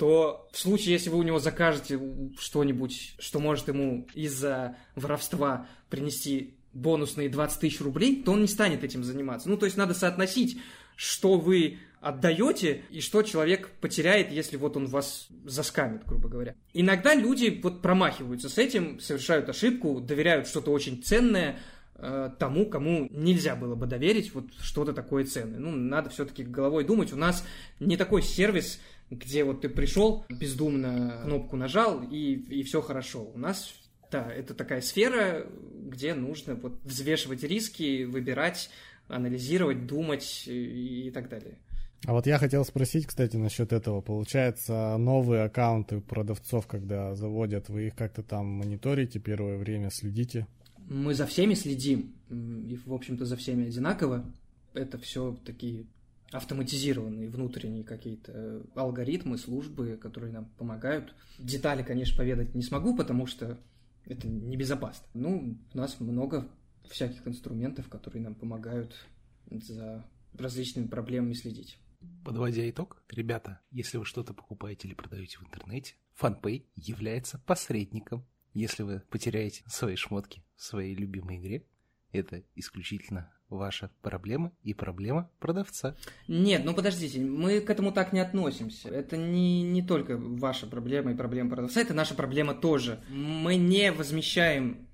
[0.00, 2.00] то в случае, если вы у него закажете
[2.38, 8.82] что-нибудь, что может ему из-за воровства принести бонусные 20 тысяч рублей, то он не станет
[8.82, 9.50] этим заниматься.
[9.50, 10.58] Ну, то есть надо соотносить,
[10.96, 16.54] что вы отдаете и что человек потеряет, если вот он вас заскамит, грубо говоря.
[16.72, 21.58] Иногда люди вот промахиваются с этим, совершают ошибку, доверяют что-то очень ценное,
[21.96, 25.58] э, тому, кому нельзя было бы доверить вот что-то такое ценное.
[25.58, 27.12] Ну, надо все-таки головой думать.
[27.12, 27.44] У нас
[27.80, 28.80] не такой сервис,
[29.10, 33.24] где вот ты пришел, бездумно кнопку нажал, и, и все хорошо.
[33.24, 33.74] У нас,
[34.10, 38.70] да, это такая сфера, где нужно вот взвешивать риски, выбирать,
[39.08, 41.58] анализировать, думать и, и так далее.
[42.06, 44.00] А вот я хотел спросить, кстати, насчет этого.
[44.00, 50.46] Получается, новые аккаунты продавцов, когда заводят, вы их как-то там мониторите первое время, следите?
[50.88, 54.24] Мы за всеми следим, и, в общем-то, за всеми одинаково.
[54.72, 55.86] Это все такие
[56.32, 61.14] автоматизированные внутренние какие-то э, алгоритмы, службы, которые нам помогают.
[61.38, 63.58] Детали, конечно, поведать не смогу, потому что
[64.06, 65.06] это небезопасно.
[65.14, 66.48] Ну, у нас много
[66.88, 69.06] всяких инструментов, которые нам помогают
[69.50, 71.78] за различными проблемами следить.
[72.24, 78.24] Подводя итог, ребята, если вы что-то покупаете или продаете в интернете, FunPay является посредником.
[78.52, 81.66] Если вы потеряете свои шмотки в своей любимой игре,
[82.12, 85.96] это исключительно ваша проблема и проблема продавца.
[86.28, 88.88] Нет, ну подождите, мы к этому так не относимся.
[88.88, 93.02] Это не, не только ваша проблема и проблема продавца, это наша проблема тоже.
[93.10, 94.86] Мы не возмещаем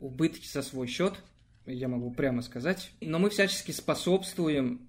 [0.00, 1.14] убытки за свой счет,
[1.66, 2.92] я могу прямо сказать.
[3.00, 4.88] Но мы всячески способствуем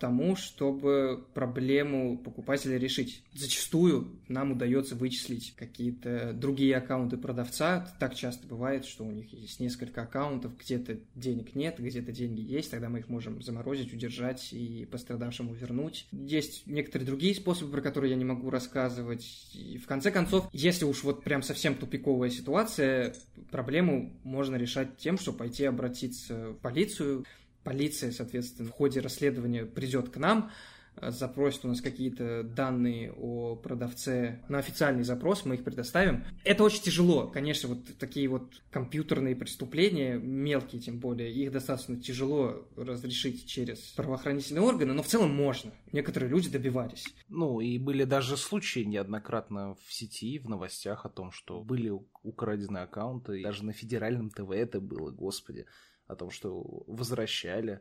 [0.00, 3.22] тому, чтобы проблему покупателя решить.
[3.32, 7.94] Зачастую нам удается вычислить какие-то другие аккаунты продавца.
[7.98, 12.70] Так часто бывает, что у них есть несколько аккаунтов, где-то денег нет, где-то деньги есть,
[12.70, 16.06] тогда мы их можем заморозить, удержать и пострадавшему вернуть.
[16.12, 19.50] Есть некоторые другие способы, про которые я не могу рассказывать.
[19.54, 23.14] И в конце концов, если уж вот прям совсем тупиковая ситуация,
[23.50, 27.24] проблему можно решать тем, что пойти обратиться в полицию.
[27.66, 30.52] Полиция, соответственно, в ходе расследования придет к нам,
[30.94, 36.22] э, запросит у нас какие-то данные о продавце на официальный запрос, мы их предоставим.
[36.44, 42.68] Это очень тяжело, конечно, вот такие вот компьютерные преступления, мелкие тем более, их достаточно тяжело
[42.76, 45.72] разрешить через правоохранительные органы, но в целом можно.
[45.90, 47.04] Некоторые люди добивались.
[47.28, 51.90] Ну, и были даже случаи неоднократно в сети, в новостях о том, что были
[52.22, 55.66] украдены аккаунты, даже на федеральном ТВ это было, господи,
[56.06, 57.80] о том, что возвращали.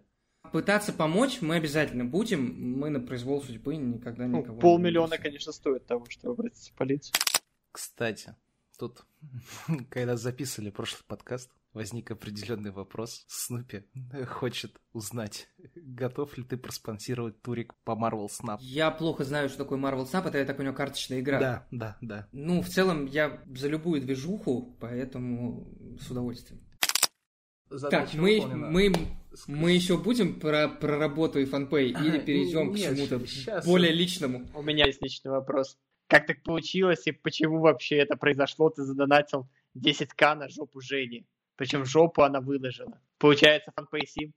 [0.52, 2.80] Пытаться помочь мы обязательно будем.
[2.80, 6.76] Мы на произвол судьбы никогда Ну, никого полмиллиона, не конечно, стоит того, чтобы обратиться в
[6.76, 7.16] полицию.
[7.72, 8.36] Кстати,
[8.78, 9.06] тут,
[9.90, 13.26] когда записывали прошлый подкаст, возник определенный вопрос.
[13.28, 13.84] Снупи
[14.28, 18.58] хочет узнать, готов ли ты проспонсировать турик по Marvel Snap.
[18.62, 21.40] Я плохо знаю, что такое Marvel Snap, это, я так понимаю, карточная игра.
[21.40, 22.28] Да, да, да.
[22.32, 26.64] Ну, в целом, я за любую движуху, поэтому с удовольствием.
[27.89, 28.93] Так, мы, мы,
[29.47, 33.21] мы еще будем про, про работу и фанпей или перейдем к чему-то
[33.65, 34.45] более личному?
[34.54, 35.78] У меня есть личный вопрос.
[36.08, 38.69] Как так получилось и почему вообще это произошло?
[38.69, 41.25] Ты задонатил 10к на жопу Жени.
[41.56, 42.99] Причем жопу она выложила.
[43.17, 44.34] Получается, фанпей сим.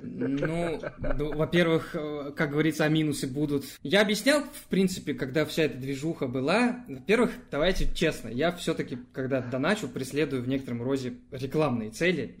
[0.00, 0.80] Ну,
[1.18, 3.64] ну, во-первых, э, как говорится, а минусы будут.
[3.82, 6.84] Я объяснял, в принципе, когда вся эта движуха была.
[6.88, 12.36] Во-первых, давайте честно, я все-таки, когда доначу, преследую в некотором роде рекламные цели.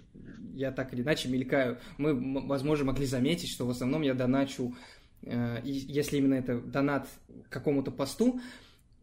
[0.54, 1.78] Я так или иначе мелькаю.
[1.98, 4.74] Мы, возможно, могли заметить, что в основном я доначу,
[5.22, 7.08] э, если именно это донат
[7.50, 8.40] какому-то посту,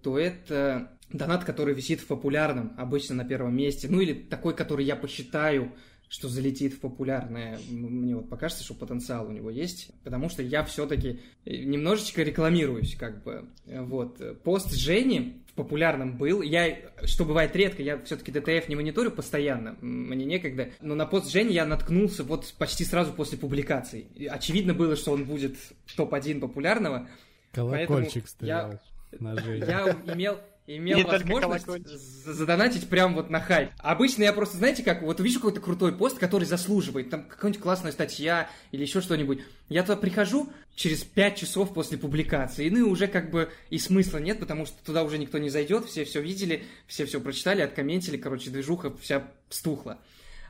[0.02, 3.88] то это донат, который висит в популярном, обычно на первом месте.
[3.90, 5.72] Ну или такой, который я посчитаю,
[6.14, 7.58] что залетит в популярное.
[7.72, 13.24] Мне вот покажется, что потенциал у него есть, потому что я все-таки немножечко рекламируюсь, как
[13.24, 13.50] бы.
[13.66, 14.22] Вот.
[14.44, 16.44] Пост Жени в популярном был.
[16.44, 20.70] Я, что бывает редко, я все-таки ДТФ не мониторю постоянно, мне некогда.
[20.82, 24.06] Но на пост Жени я наткнулся вот почти сразу после публикации.
[24.14, 25.56] И Очевидно было, что он будет
[25.96, 27.10] топ-1 популярного.
[27.54, 28.80] Колокольчик Поэтому я- стоял
[29.20, 29.66] на Жене.
[29.68, 33.72] Я имел, имел только возможность задонатить прям вот на хайп.
[33.80, 37.92] Обычно я просто, знаете как, вот увижу какой-то крутой пост, который заслуживает, там какая-нибудь классная
[37.92, 39.40] статья или еще что-нибудь.
[39.70, 44.18] Я туда прихожу через 5 часов после публикации, ну и уже как бы и смысла
[44.18, 48.18] нет, потому что туда уже никто не зайдет, все все видели, все все прочитали, откомментили,
[48.18, 50.00] короче, движуха вся стухла.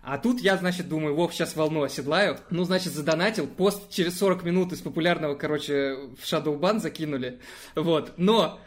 [0.05, 2.37] А тут я, значит, думаю, Вов, сейчас волну оседлаю.
[2.49, 3.47] Ну, значит, задонатил.
[3.47, 7.39] Пост через 40 минут из популярного, короче, в Shadow Ban закинули.
[7.73, 8.13] Вот.
[8.17, 8.59] Но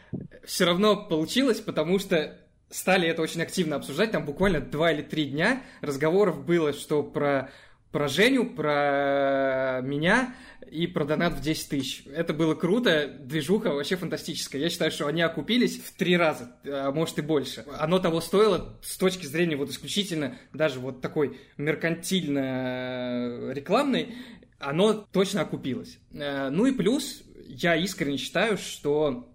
[0.46, 2.38] все равно получилось, потому что
[2.70, 4.12] стали это очень активно обсуждать.
[4.12, 7.50] Там буквально два или три дня разговоров было, что про,
[7.92, 10.34] про Женю, про меня
[10.70, 12.04] и про донат в 10 тысяч.
[12.06, 14.60] Это было круто, движуха вообще фантастическая.
[14.60, 17.64] Я считаю, что они окупились в три раза, а может и больше.
[17.78, 24.14] Оно того стоило с точки зрения вот исключительно даже вот такой меркантильно рекламной,
[24.58, 25.98] оно точно окупилось.
[26.12, 29.32] Э, Ну и плюс, я искренне считаю, что,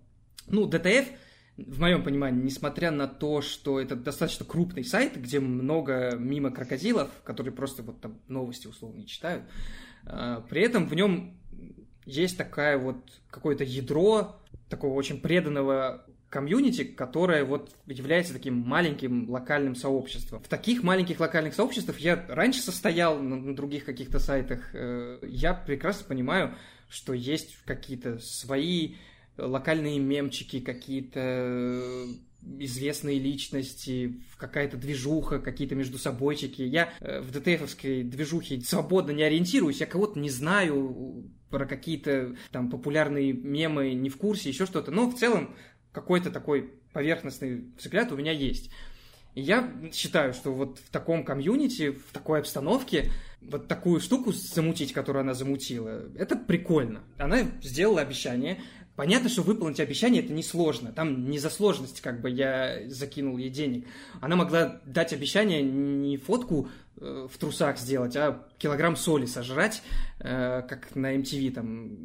[0.47, 1.07] ну, ДТФ
[1.57, 7.09] в моем понимании, несмотря на то, что это достаточно крупный сайт, где много мимо крокодилов,
[7.23, 9.43] которые просто вот там новости условно не читают,
[10.49, 11.37] при этом в нем
[12.05, 12.97] есть такая вот
[13.29, 14.35] какое-то ядро
[14.69, 20.41] такого очень преданного комьюнити, которое вот является таким маленьким локальным сообществом.
[20.41, 24.73] В таких маленьких локальных сообществах я раньше состоял на, других каких-то сайтах.
[24.73, 26.55] э, Я прекрасно понимаю,
[26.89, 28.95] что есть какие-то свои
[29.37, 32.05] локальные мемчики, какие-то э,
[32.59, 36.61] известные личности, какая-то движуха, какие-то между собойчики.
[36.61, 42.69] Я э, в ДТФовской движухе свободно не ориентируюсь, я кого-то не знаю, про какие-то там
[42.69, 44.91] популярные мемы не в курсе, еще что-то.
[44.91, 45.55] Но в целом
[45.91, 48.71] какой-то такой поверхностный взгляд у меня есть.
[49.35, 54.93] И я считаю, что вот в таком комьюнити, в такой обстановке, вот такую штуку замутить,
[54.93, 57.01] которую она замутила, это прикольно.
[57.17, 58.61] Она сделала обещание.
[58.95, 60.91] Понятно, что выполнить обещание это несложно.
[60.91, 63.87] Там не за сложность, как бы я закинул ей денег.
[64.19, 69.81] Она могла дать обещание не фотку э, в трусах сделать, а килограмм соли сожрать,
[70.19, 71.97] э, как на MTV там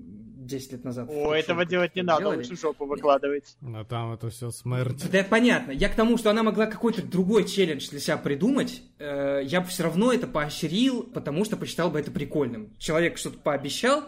[0.46, 1.08] 10 лет назад.
[1.10, 2.38] О, этого делать не надо, Делали.
[2.38, 3.56] лучше жопу выкладывать.
[3.60, 5.10] Но там это все смерть.
[5.10, 5.72] Да, понятно.
[5.72, 8.82] Я к тому, что она могла какой-то другой челлендж для себя придумать.
[8.98, 12.70] Э, я бы все равно это поощрил, потому что посчитал бы это прикольным.
[12.78, 14.04] Человек что-то пообещал,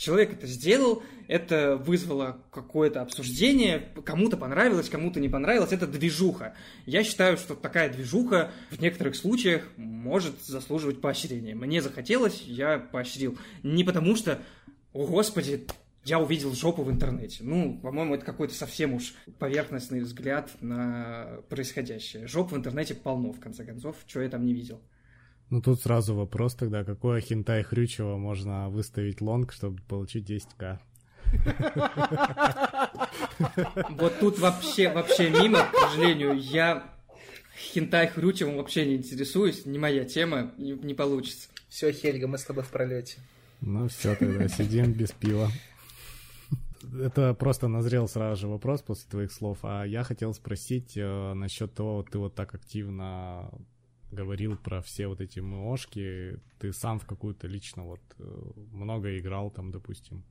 [0.00, 6.54] человек это сделал, это вызвало какое-то обсуждение, кому-то понравилось, кому-то не понравилось, это движуха.
[6.86, 11.54] Я считаю, что такая движуха в некоторых случаях может заслуживать поощрения.
[11.54, 13.38] Мне захотелось, я поощрил.
[13.62, 14.40] Не потому что,
[14.94, 15.66] о господи,
[16.06, 17.44] я увидел жопу в интернете.
[17.44, 22.26] Ну, по-моему, это какой-то совсем уж поверхностный взгляд на происходящее.
[22.26, 24.80] Жоп в интернете полно, в конце концов, что я там не видел.
[25.50, 30.78] Ну тут сразу вопрос тогда, какое хентай Хрючева можно выставить лонг, чтобы получить 10к?
[33.90, 36.94] Вот тут вообще, вообще мимо, к сожалению, я
[37.56, 41.48] хентай хрючевым вообще не интересуюсь, не моя тема, не, не получится.
[41.68, 43.18] Все, Хельга, мы с тобой в пролете.
[43.60, 45.50] Ну все, тогда сидим без пива.
[47.00, 49.58] Это просто назрел сразу же вопрос после твоих слов.
[49.62, 53.50] А я хотел спросить э, насчет того, ты вот так активно
[54.10, 56.38] говорил про все вот эти МОшки.
[56.58, 60.24] Ты сам в какую-то лично вот э, много играл там, допустим?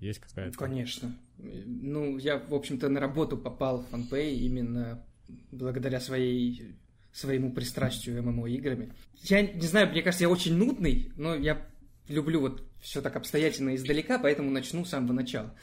[0.00, 0.58] Есть какая-то?
[0.58, 1.16] Конечно.
[1.38, 5.04] Ну, я, в общем-то, на работу попал в FanPay именно
[5.50, 6.74] благодаря своей
[7.12, 8.92] своему пристрастию ММО-играми.
[9.22, 11.66] Я не знаю, мне кажется, я очень нудный, но я
[12.08, 15.54] люблю вот все так обстоятельно издалека, поэтому начну с самого начала.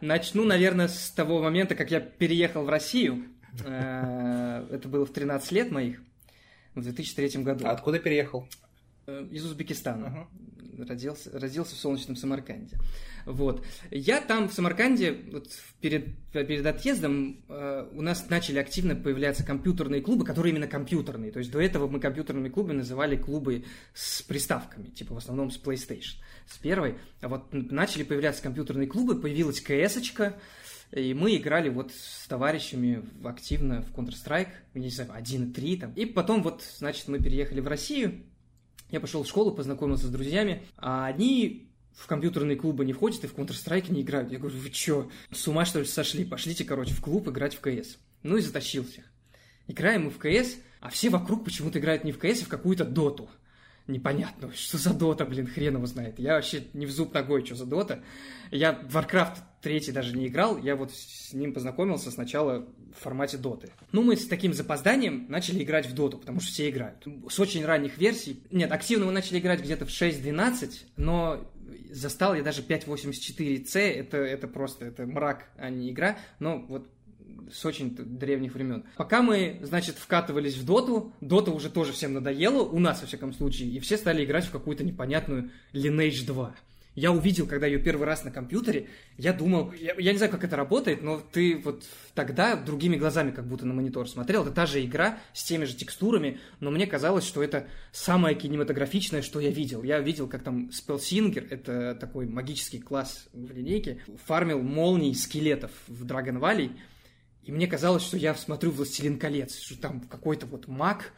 [0.00, 3.24] Начну, наверное, с того момента, как я переехал в Россию.
[3.64, 6.00] Э, это было в 13 лет моих,
[6.74, 7.66] в 2003 году.
[7.66, 8.48] А откуда переехал?
[9.08, 10.06] Э, из Узбекистана.
[10.06, 10.86] Uh-huh.
[10.86, 12.76] Родился, родился в солнечном Самарканде.
[13.24, 13.64] Вот.
[13.90, 15.48] Я там в Самарканде, вот
[15.80, 21.32] перед, перед отъездом, э, у нас начали активно появляться компьютерные клубы, которые именно компьютерные.
[21.32, 25.58] То есть до этого мы компьютерными клубами называли клубы с приставками, типа в основном с
[25.60, 26.96] PlayStation, с первой.
[27.22, 29.98] А вот начали появляться компьютерные клубы, появилась кс
[30.90, 35.92] и мы играли вот с товарищами активно в Counter-Strike, не знаю, 1.3 там.
[35.92, 38.24] И потом вот, значит, мы переехали в Россию,
[38.90, 43.26] я пошел в школу, познакомился с друзьями, а они в компьютерные клубы не входят и
[43.26, 44.30] в Counter-Strike не играют.
[44.30, 46.24] Я говорю, вы чё, с ума что ли сошли?
[46.24, 47.98] Пошлите, короче, в клуб играть в КС.
[48.22, 49.04] Ну и затащил всех.
[49.66, 52.84] Играем мы в КС, а все вокруг почему-то играют не в КС, а в какую-то
[52.84, 53.28] доту.
[53.88, 56.18] Непонятно, что за дота, блин, хрен его знает.
[56.18, 58.02] Я вообще не в зуб ногой, что за дота.
[58.50, 63.70] Я Warcraft 3 даже не играл, я вот с ним познакомился сначала в формате доты.
[63.92, 67.06] Ну, мы с таким запозданием начали играть в доту, потому что все играют.
[67.30, 68.42] С очень ранних версий.
[68.50, 71.50] Нет, активно мы начали играть где-то в 6.12, но
[71.90, 76.18] застал я даже 5.84c, это, это просто, это мрак, а не игра.
[76.38, 76.88] Но вот
[77.52, 78.84] с очень древних времен.
[78.96, 83.32] Пока мы, значит, вкатывались в доту, дота уже тоже всем надоело, у нас, во всяком
[83.32, 86.54] случае, и все стали играть в какую-то непонятную Lineage 2
[86.98, 90.42] я увидел, когда ее первый раз на компьютере, я думал, я, я не знаю, как
[90.42, 94.42] это работает, но ты вот тогда другими глазами как будто на монитор смотрел.
[94.42, 99.22] Это та же игра с теми же текстурами, но мне казалось, что это самое кинематографичное,
[99.22, 99.84] что я видел.
[99.84, 106.04] Я видел, как там Spellsinger, это такой магический класс в линейке, фармил молний скелетов в
[106.04, 106.72] Dragon Valley,
[107.48, 111.14] и мне казалось, что я смотрю «Властелин колец», что там какой-то вот маг,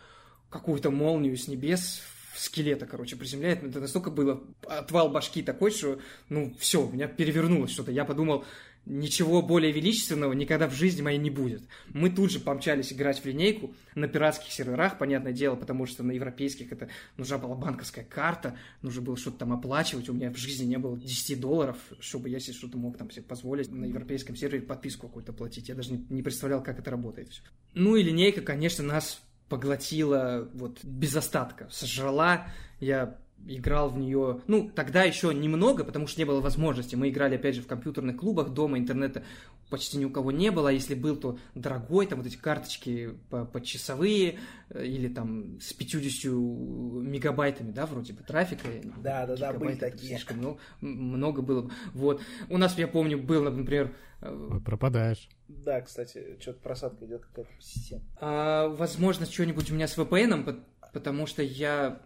[0.48, 2.02] какую-то молнию с небес
[2.36, 3.64] скелета, короче, приземляет.
[3.64, 7.90] Это настолько было отвал башки такой, что, ну, все, у меня перевернулось что-то.
[7.90, 8.44] Я подумал,
[8.90, 11.62] ничего более величественного никогда в жизни моей не будет.
[11.88, 16.12] Мы тут же помчались играть в линейку на пиратских серверах, понятное дело, потому что на
[16.12, 20.66] европейских это нужна была банковская карта, нужно было что-то там оплачивать, у меня в жизни
[20.66, 24.62] не было 10 долларов, чтобы я себе что-то мог там себе позволить на европейском сервере
[24.62, 25.68] подписку какую-то платить.
[25.68, 27.30] Я даже не, не представлял, как это работает.
[27.74, 32.46] Ну и линейка, конечно, нас поглотила вот без остатка, сожрала.
[32.80, 36.94] Я играл в нее, ну, тогда еще немного, потому что не было возможности.
[36.94, 39.24] Мы играли, опять же, в компьютерных клубах, дома интернета
[39.70, 43.14] почти ни у кого не было, а если был, то дорогой, там вот эти карточки
[43.30, 48.68] по, по часовые э, или там с 50 мегабайтами, да, вроде бы трафика.
[48.98, 50.16] Да, да, да, были такие.
[50.16, 51.70] Слишком ну, много было.
[51.94, 52.20] Вот.
[52.48, 53.94] У нас, я помню, был, например...
[54.20, 55.28] Э, пропадаешь.
[55.48, 58.02] Да, кстати, что-то просадка идет какая-то система.
[58.20, 62.00] А, возможно, что-нибудь у меня с VPN, потому что я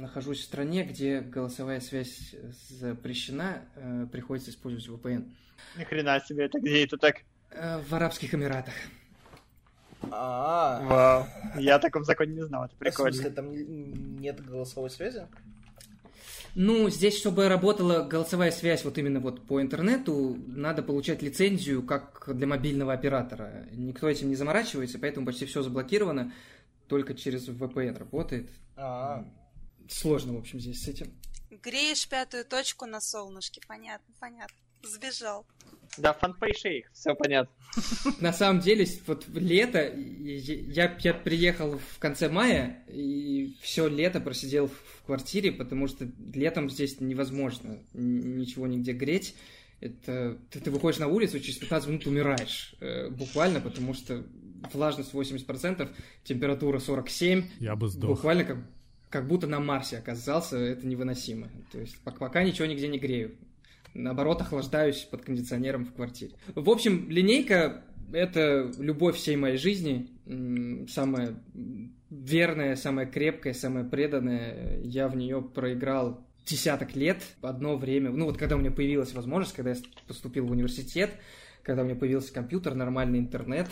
[0.00, 2.34] нахожусь в стране, где голосовая связь
[2.68, 5.30] запрещена, э, приходится использовать VPN.
[5.76, 7.16] Ни хрена себе, это где это так?
[7.50, 8.74] Э, в Арабских Эмиратах.
[10.10, 11.26] А, Вау.
[11.60, 13.12] Я о таком законе не знал, это в прикольно.
[13.12, 15.26] смысле, там нет голосовой связи?
[16.56, 22.24] Ну, здесь, чтобы работала голосовая связь вот именно вот по интернету, надо получать лицензию как
[22.26, 23.66] для мобильного оператора.
[23.72, 26.32] Никто этим не заморачивается, поэтому почти все заблокировано.
[26.88, 28.50] Только через VPN работает.
[28.76, 29.24] А,
[29.90, 31.12] Сложно, в общем, здесь с этим.
[31.50, 34.56] Греешь пятую точку на солнышке, понятно, понятно.
[34.82, 35.44] Сбежал.
[35.98, 37.52] Да, фанпей шейх, все понятно.
[38.20, 44.68] На самом деле, вот лето, я, я приехал в конце мая, и все лето просидел
[44.68, 49.34] в квартире, потому что летом здесь невозможно ничего нигде греть.
[49.80, 52.74] Это ты, ты выходишь на улицу, через 15 минут умираешь.
[52.80, 54.24] Э, буквально, потому что
[54.72, 55.88] влажность 80%,
[56.22, 57.44] температура 47.
[57.58, 58.10] Я бы сдох.
[58.10, 58.58] Буквально как,
[59.10, 61.50] как будто на Марсе оказался, это невыносимо.
[61.72, 63.36] То есть пока ничего нигде не грею.
[63.92, 66.32] Наоборот, охлаждаюсь под кондиционером в квартире.
[66.54, 70.08] В общем, линейка— это любовь всей моей жизни,
[70.88, 71.34] самая
[72.08, 74.80] верная, самая крепкая, самая преданная.
[74.84, 79.54] Я в нее проиграл десяток лет, одно время, ну вот когда у меня появилась возможность,
[79.54, 79.76] когда я
[80.06, 81.10] поступил в университет,
[81.62, 83.68] когда у меня появился компьютер, нормальный интернет,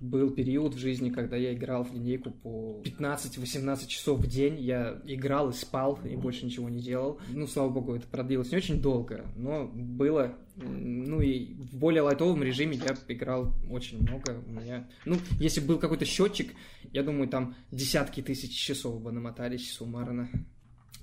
[0.00, 4.58] был период в жизни, когда я играл в линейку по 15-18 часов в день.
[4.60, 7.18] Я играл и спал, и больше ничего не делал.
[7.30, 10.34] Ну, слава богу, это продлилось не очень долго, но было.
[10.56, 14.42] Ну и в более лайтовом режиме я играл очень много.
[14.46, 16.54] У меня, ну, если был какой-то счетчик,
[16.92, 20.30] я думаю, там десятки тысяч часов бы намотались суммарно.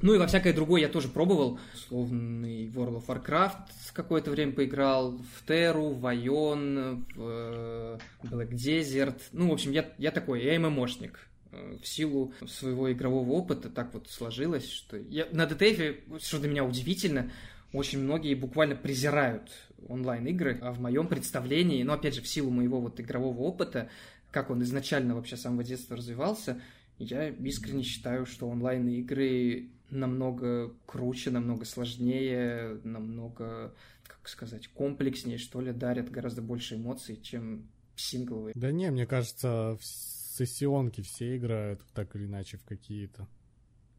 [0.02, 1.60] Ну и во всякое другое я тоже пробовал.
[1.74, 9.22] Условный World of Warcraft какое-то время поиграл, в Теру, в Айон, в э, Black Desert.
[9.32, 11.28] Ну, в общем, я, я такой, я ММОшник.
[11.52, 16.50] Э, в силу своего игрового опыта так вот сложилось, что я на DTF, что для
[16.50, 17.32] меня удивительно,
[17.72, 19.52] очень многие буквально презирают
[19.88, 23.89] онлайн-игры, а в моем представлении, но опять же в силу моего вот игрового опыта,
[24.32, 26.62] как он изначально вообще с самого детства развивался,
[26.98, 33.74] я искренне считаю, что онлайн-игры намного круче, намного сложнее, намного,
[34.04, 38.54] как сказать, комплекснее, что ли, дарят гораздо больше эмоций, чем сингловые.
[38.56, 43.28] Да не, мне кажется, в сессионки все играют так или иначе в какие-то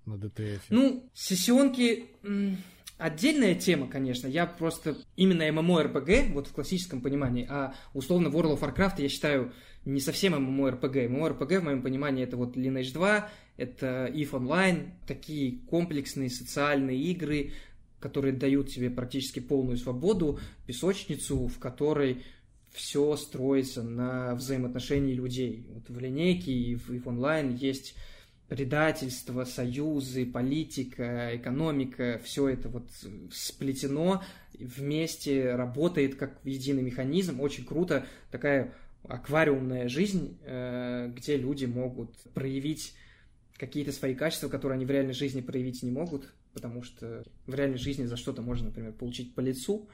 [0.05, 0.61] на DTF.
[0.71, 2.09] Ну, сессионки
[2.99, 4.27] отдельная тема, конечно.
[4.27, 9.53] Я просто именно MMORPG, вот в классическом понимании, а условно World of Warcraft я считаю
[9.85, 11.09] не совсем MMORPG.
[11.09, 17.53] MMORPG, в моем понимании, это вот Lineage 2, это EVE Online, такие комплексные социальные игры,
[18.01, 22.23] которые дают тебе практически полную свободу, песочницу, в которой
[22.73, 25.67] все строится на взаимоотношении людей.
[25.73, 27.95] Вот в линейке и в EVE Online есть
[28.49, 32.89] предательство, союзы, политика, экономика, все это вот
[33.33, 34.23] сплетено
[34.59, 42.95] вместе, работает как единый механизм, очень круто, такая аквариумная жизнь, э, где люди могут проявить
[43.57, 47.79] какие-то свои качества, которые они в реальной жизни проявить не могут, потому что в реальной
[47.79, 49.89] жизни за что-то можно, например, получить по лицу,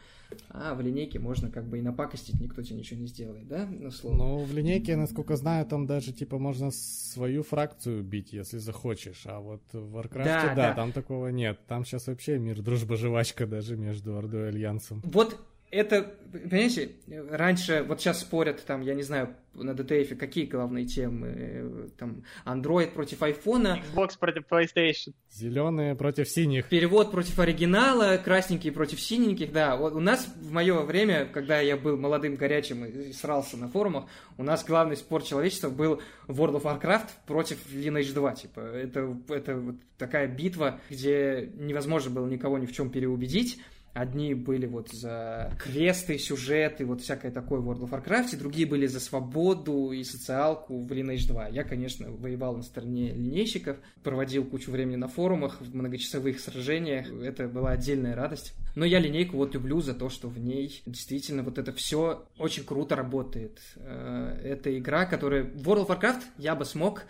[0.50, 4.24] а в линейке можно как бы и напакостить, никто тебе ничего не сделает, да, условно.
[4.24, 9.40] Ну, в линейке, насколько знаю, там даже, типа, можно свою фракцию бить, если захочешь, а
[9.40, 11.58] вот в Warcraft, да, да, да, там такого нет.
[11.66, 15.02] Там сейчас вообще мир, дружба, жвачка даже между Ордой и Альянсом.
[15.04, 15.36] Вот
[15.70, 16.92] это, понимаете,
[17.30, 22.92] раньше, вот сейчас спорят, там, я не знаю, на DTF какие главные темы, там, Android
[22.92, 23.80] против айфона.
[23.94, 25.12] Xbox против PlayStation.
[25.30, 26.66] Зеленые против синих.
[26.68, 29.76] Перевод против оригинала, красненькие против синеньких, да.
[29.76, 34.06] Вот у нас в мое время, когда я был молодым, горячим и срался на форумах,
[34.38, 38.60] у нас главный спор человечества был World of Warcraft против Lineage 2, типа.
[38.60, 43.60] Это, это вот такая битва, где невозможно было никого ни в чем переубедить
[43.92, 48.86] Одни были вот за квесты, сюжеты, вот всякое такое в World of Warcraft, другие были
[48.86, 51.48] за свободу и социалку в Lineage 2.
[51.48, 57.10] Я, конечно, воевал на стороне линейщиков, проводил кучу времени на форумах, в многочасовых сражениях.
[57.10, 58.54] Это была отдельная радость.
[58.76, 62.64] Но я линейку вот люблю за то, что в ней действительно вот это все очень
[62.64, 63.60] круто работает.
[63.74, 65.42] Э, это игра, которая...
[65.42, 67.02] World of Warcraft я бы смог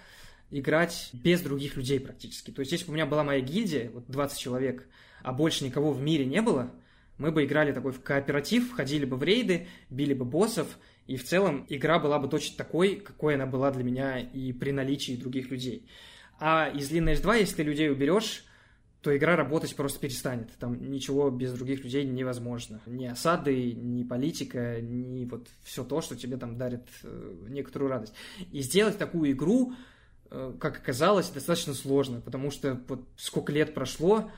[0.50, 2.50] играть без других людей практически.
[2.50, 4.88] То есть, если бы у меня была моя гильдия, вот 20 человек,
[5.22, 6.70] а больше никого в мире не было,
[7.18, 11.24] мы бы играли такой в кооператив, ходили бы в рейды, били бы боссов, и в
[11.24, 15.50] целом игра была бы точно такой, какой она была для меня и при наличии других
[15.50, 15.86] людей.
[16.38, 18.44] А из Lineage 2, если ты людей уберешь,
[19.02, 20.50] то игра работать просто перестанет.
[20.58, 22.80] Там ничего без других людей невозможно.
[22.86, 28.12] Ни осады, ни политика, ни вот все то, что тебе там дарит э, некоторую радость.
[28.52, 29.74] И сделать такую игру,
[30.30, 34.30] э, как оказалось, достаточно сложно, потому что вот сколько лет прошло,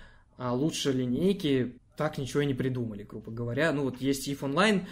[0.51, 3.73] лучше линейки так ничего и не придумали, грубо говоря.
[3.73, 4.87] Ну вот есть EVE Online,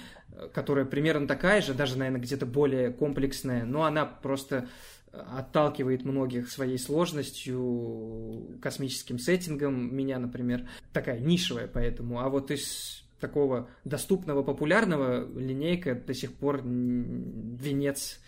[0.52, 4.68] которая примерно такая же, даже, наверное, где-то более комплексная, но она просто
[5.12, 9.94] отталкивает многих своей сложностью, космическим сеттингом.
[9.94, 12.20] Меня, например, такая нишевая поэтому.
[12.20, 18.20] А вот из такого доступного, популярного линейка до сих пор венец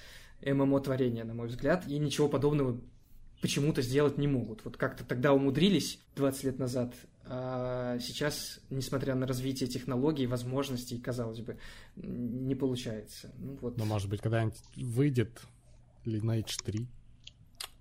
[0.45, 1.85] ММО-творения, на мой взгляд.
[1.87, 2.81] И ничего подобного
[3.41, 4.65] почему-то сделать не могут.
[4.65, 11.41] Вот как-то тогда умудрились 20 лет назад, а сейчас, несмотря на развитие технологий, возможностей, казалось
[11.41, 11.57] бы,
[11.97, 13.33] не получается.
[13.39, 13.77] Ну, вот.
[13.79, 15.41] Но, может быть, когда-нибудь выйдет
[16.05, 16.87] Lineage 3,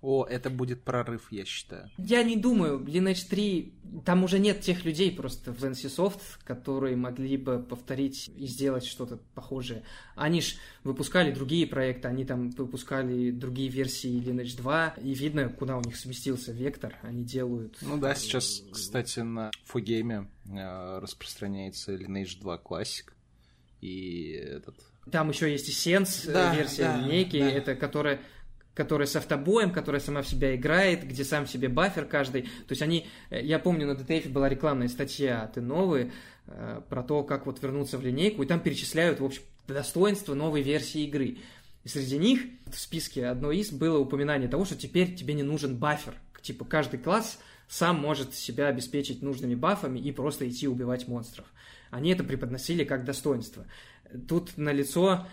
[0.02, 1.88] о, это будет прорыв, я считаю.
[1.96, 2.80] Я не думаю.
[2.80, 3.72] Lineage 3,
[4.04, 9.20] там уже нет тех людей просто в NCSoft, которые могли бы повторить и сделать что-то
[9.34, 9.84] похожее.
[10.16, 15.76] Они ж выпускали другие проекты, они там выпускали другие версии Lineage 2, и видно, куда
[15.76, 16.98] у них сместился вектор.
[17.02, 17.78] Они делают...
[17.80, 23.12] Ну да, сейчас, кстати, на Фогейме э, распространяется Lineage 2 Classic,
[23.80, 24.80] и этот...
[25.12, 27.50] Там еще есть Essence, да, версия да, линейки, да.
[27.50, 28.20] это которая
[28.74, 32.42] которая с автобоем, которая сама в себя играет, где сам себе бафер каждый.
[32.42, 36.12] То есть они, э, я помню, на DTF была рекламная статья «Ты новый»,
[36.46, 40.62] э, про то, как вот вернуться в линейку, и там перечисляют, в общем, достоинства новой
[40.62, 41.38] версии игры.
[41.84, 45.76] И среди них в списке одно из было упоминание того, что теперь тебе не нужен
[45.76, 46.14] бафер.
[46.40, 51.46] Типа каждый класс сам может себя обеспечить нужными бафами и просто идти убивать монстров.
[51.90, 53.66] Они это преподносили как достоинство.
[54.28, 55.26] Тут налицо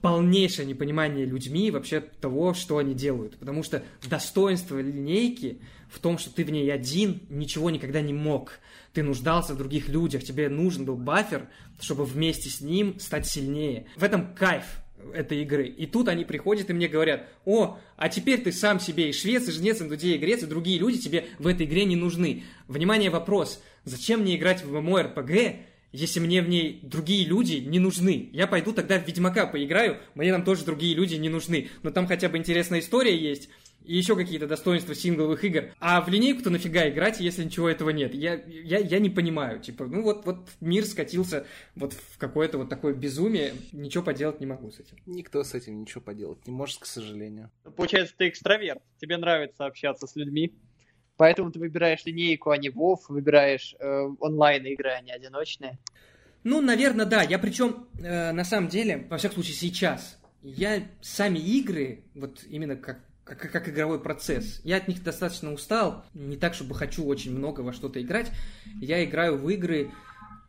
[0.00, 3.38] полнейшее непонимание людьми вообще того, что они делают.
[3.38, 5.58] Потому что достоинство линейки
[5.90, 8.58] в том, что ты в ней один ничего никогда не мог.
[8.92, 11.48] Ты нуждался в других людях, тебе нужен был бафер,
[11.80, 13.86] чтобы вместе с ним стать сильнее.
[13.96, 14.64] В этом кайф
[15.12, 15.66] этой игры.
[15.66, 19.48] И тут они приходят и мне говорят, о, а теперь ты сам себе и швец,
[19.48, 22.44] и жнец, индудей, и грец, и другие люди тебе в этой игре не нужны.
[22.68, 23.62] Внимание, вопрос.
[23.84, 25.56] Зачем мне играть в MMORPG,
[25.96, 28.28] если мне в ней другие люди не нужны.
[28.32, 31.68] Я пойду тогда в Ведьмака поиграю, мне там тоже другие люди не нужны.
[31.82, 33.48] Но там хотя бы интересная история есть,
[33.86, 35.72] и еще какие-то достоинства сингловых игр.
[35.78, 38.14] А в линейку-то нафига играть, если ничего этого нет?
[38.14, 39.60] Я, я, я не понимаю.
[39.60, 43.54] Типа, ну вот, вот мир скатился вот в какое-то вот такое безумие.
[43.72, 44.96] Ничего поделать не могу с этим.
[45.06, 47.50] Никто с этим ничего поделать не может, к сожалению.
[47.76, 48.82] Получается, ты экстраверт.
[48.98, 50.52] Тебе нравится общаться с людьми.
[51.16, 55.78] Поэтому ты выбираешь линейку, а не WoW, выбираешь э, онлайн-игры, а не одиночные.
[56.44, 57.22] Ну, наверное, да.
[57.22, 62.76] Я причем, э, на самом деле, во всяком случае сейчас, я сами игры, вот именно
[62.76, 64.60] как как, как игровой процесс.
[64.62, 68.30] Я от них достаточно устал, не так, чтобы хочу очень много во что-то играть.
[68.80, 69.90] Я играю в игры,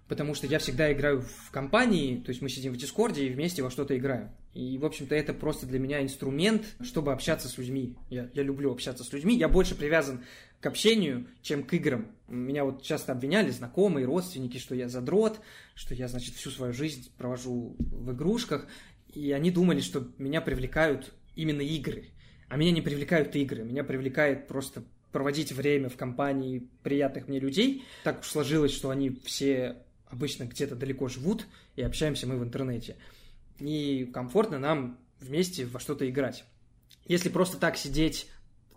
[0.07, 3.61] потому что я всегда играю в компании, то есть мы сидим в Дискорде и вместе
[3.61, 4.29] во что-то играем.
[4.53, 7.95] И, в общем-то, это просто для меня инструмент, чтобы общаться с людьми.
[8.09, 9.37] Я, я люблю общаться с людьми.
[9.37, 10.23] Я больше привязан
[10.59, 12.07] к общению, чем к играм.
[12.27, 15.39] Меня вот часто обвиняли знакомые, родственники, что я задрот,
[15.75, 18.65] что я, значит, всю свою жизнь провожу в игрушках.
[19.13, 22.05] И они думали, что меня привлекают именно игры.
[22.49, 23.63] А меня не привлекают игры.
[23.63, 27.83] Меня привлекает просто проводить время в компании приятных мне людей.
[28.03, 29.77] Так уж сложилось, что они все
[30.09, 31.45] обычно где-то далеко живут,
[31.75, 32.95] и общаемся мы в интернете.
[33.59, 36.45] И комфортно нам вместе во что-то играть.
[37.05, 38.27] Если просто так сидеть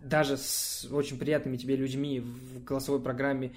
[0.03, 3.53] даже с очень приятными тебе людьми в голосовой программе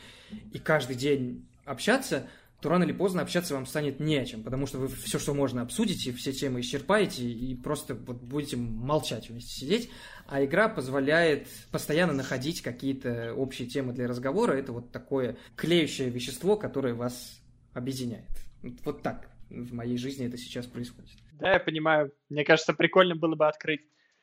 [0.52, 2.28] и каждый день общаться,
[2.60, 5.34] то рано или поздно общаться вам станет не о чем, потому что вы все, что
[5.34, 9.90] можно, обсудите, все темы исчерпаете и просто вот будете молчать вместе сидеть.
[10.28, 14.54] А игра позволяет постоянно находить какие-то общие темы для разговора.
[14.54, 17.43] Это вот такое клеющее вещество, которое вас
[17.74, 18.30] объединяет.
[18.84, 21.12] Вот так в моей жизни это сейчас происходит.
[21.34, 22.12] Да, я понимаю.
[22.30, 23.82] Мне кажется, прикольно было бы открыть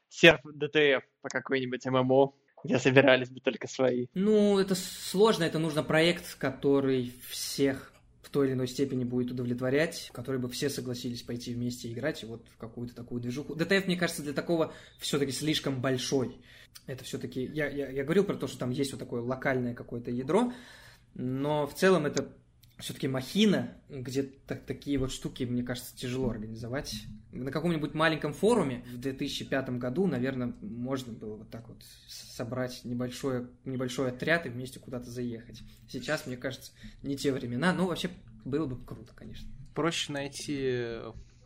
[0.09, 2.33] серф ДТФ по какой-нибудь ММО,
[2.65, 4.07] где собирались бы только свои.
[4.15, 7.93] Ну, это сложно, это нужно проект, который всех
[8.23, 12.47] в той или иной степени будет удовлетворять, который бы все согласились пойти вместе играть вот
[12.49, 13.55] в какую-то такую движуху.
[13.55, 16.37] ДТФ, мне кажется, для такого все-таки слишком большой.
[16.87, 17.43] Это все-таки...
[17.45, 20.53] Я, я, я говорил про то, что там есть вот такое локальное какое-то ядро,
[21.15, 22.33] но в целом это
[22.81, 26.95] все-таки махина, где так, такие вот штуки, мне кажется, тяжело организовать.
[27.33, 33.47] На каком-нибудь маленьком форуме в 2005 году, наверное, можно было вот так вот собрать небольшой,
[33.64, 35.62] небольшой отряд и вместе куда-то заехать.
[35.89, 36.72] Сейчас, мне кажется,
[37.03, 38.11] не те времена, но вообще
[38.45, 39.49] было бы круто, конечно.
[39.74, 40.99] Проще найти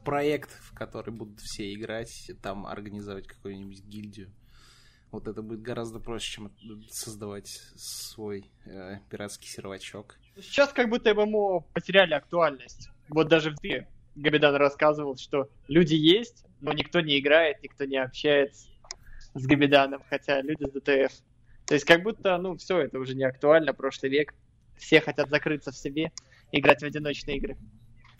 [0.04, 4.30] проект, в который будут все играть, там организовать какую-нибудь гильдию.
[5.10, 6.52] Вот это будет гораздо проще, чем
[6.90, 10.18] создавать свой э, пиратский сервачок.
[10.36, 12.90] Сейчас как будто ММО потеряли актуальность.
[13.08, 18.68] Вот даже ты, Габидан рассказывал, что люди есть, но никто не играет, никто не общается
[19.34, 21.12] с Габиданом, хотя люди с ДТФ.
[21.66, 24.34] То есть как будто, ну, все, это уже не актуально, прошлый век.
[24.76, 26.12] Все хотят закрыться в себе,
[26.52, 27.56] играть в одиночные игры.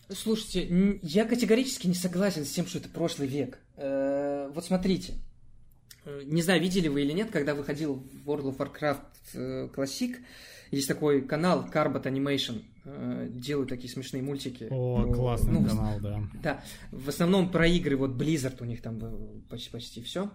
[0.09, 3.59] Слушайте, я категорически не согласен с тем, что это прошлый век.
[3.77, 5.15] Э, вот смотрите,
[6.05, 8.99] Э, не знаю, видели вы или нет, когда выходил World of Warcraft
[9.35, 10.17] э, Classic,
[10.71, 14.69] есть такой канал Carbot Animation, э, делают такие смешные мультики.
[14.71, 16.21] О, классный ну, канал, да.
[16.43, 19.01] Да, в основном про игры, вот Blizzard у них там
[19.49, 20.31] почти, почти все.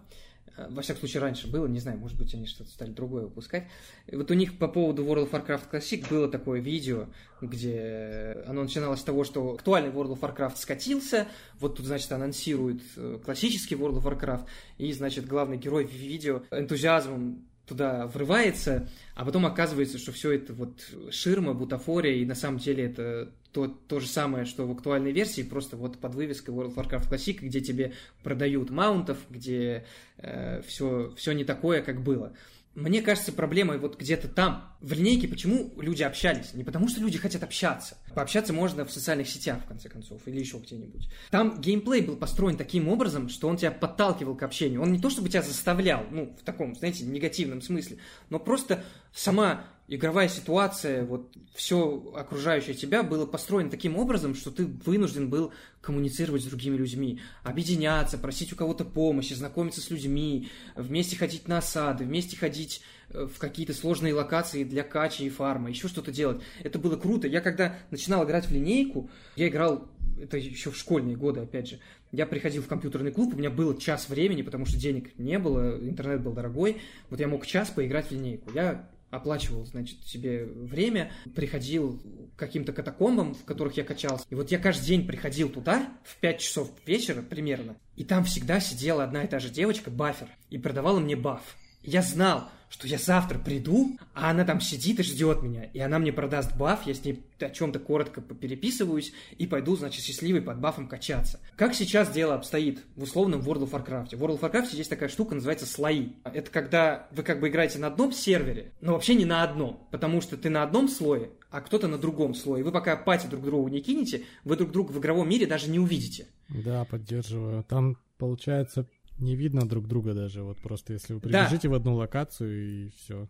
[0.60, 3.68] Э, во всяком случае, раньше было, не знаю, может быть, они что-то стали другое выпускать.
[4.08, 7.08] И вот у них по поводу World of Warcraft Classic было такое видео,
[7.42, 11.28] где оно начиналось с того, что актуальный World of Warcraft скатился,
[11.60, 14.46] вот тут, значит, анонсируют э, классический World of Warcraft,
[14.78, 20.54] и, значит, главный герой в видео энтузиазмом туда врывается, а потом оказывается, что все это
[20.54, 25.12] вот ширма, бутафория, и на самом деле это то, то же самое, что в актуальной
[25.12, 27.94] версии, просто вот под вывеской World of Warcraft Classic, где тебе
[28.24, 29.86] продают маунтов, где
[30.18, 32.34] э, все, все не такое, как было.
[32.76, 34.76] Мне кажется, проблема вот где-то там.
[34.80, 36.54] В линейке почему люди общались?
[36.54, 37.98] Не потому, что люди хотят общаться.
[38.14, 41.10] Пообщаться можно в социальных сетях, в конце концов, или еще где-нибудь.
[41.32, 44.82] Там геймплей был построен таким образом, что он тебя подталкивал к общению.
[44.82, 47.98] Он не то, чтобы тебя заставлял, ну, в таком, знаете, негативном смысле,
[48.30, 54.66] но просто сама игровая ситуация, вот все окружающее тебя было построено таким образом, что ты
[54.66, 61.18] вынужден был коммуницировать с другими людьми, объединяться, просить у кого-то помощи, знакомиться с людьми, вместе
[61.18, 65.88] ходить на осады, вместе ходить э, в какие-то сложные локации для качи и фарма, еще
[65.88, 66.42] что-то делать.
[66.64, 67.28] Это было круто.
[67.28, 69.90] Я когда начинал играть в линейку, я играл,
[70.22, 71.80] это еще в школьные годы, опять же,
[72.12, 75.80] я приходил в компьютерный клуб, у меня было час времени, потому что денег не было,
[75.80, 78.52] интернет был дорогой, вот я мог час поиграть в линейку.
[78.54, 82.02] Я оплачивал, значит, себе время, приходил
[82.36, 84.26] к каким-то катакомбам, в которых я качался.
[84.30, 88.60] И вот я каждый день приходил туда в 5 часов вечера примерно, и там всегда
[88.60, 91.56] сидела одна и та же девочка, бафер, и продавала мне баф.
[91.82, 96.00] Я знал, что я завтра приду, а она там сидит и ждет меня, и она
[96.00, 100.60] мне продаст баф, я с ней о чем-то коротко переписываюсь и пойду, значит, счастливый под
[100.60, 101.40] бафом качаться.
[101.56, 104.16] Как сейчас дело обстоит в условном World of Warcraft?
[104.16, 106.10] В World of Warcraft есть такая штука, называется слои.
[106.24, 110.22] Это когда вы как бы играете на одном сервере, но вообще не на одном, потому
[110.22, 112.64] что ты на одном слое, а кто-то на другом слое.
[112.64, 115.80] Вы пока пати друг другу не кинете, вы друг друга в игровом мире даже не
[115.80, 116.28] увидите.
[116.50, 117.64] Да, поддерживаю.
[117.64, 118.88] Там, получается,
[119.20, 121.74] не видно друг друга даже, вот просто если вы прибежите да.
[121.74, 123.28] в одну локацию и все.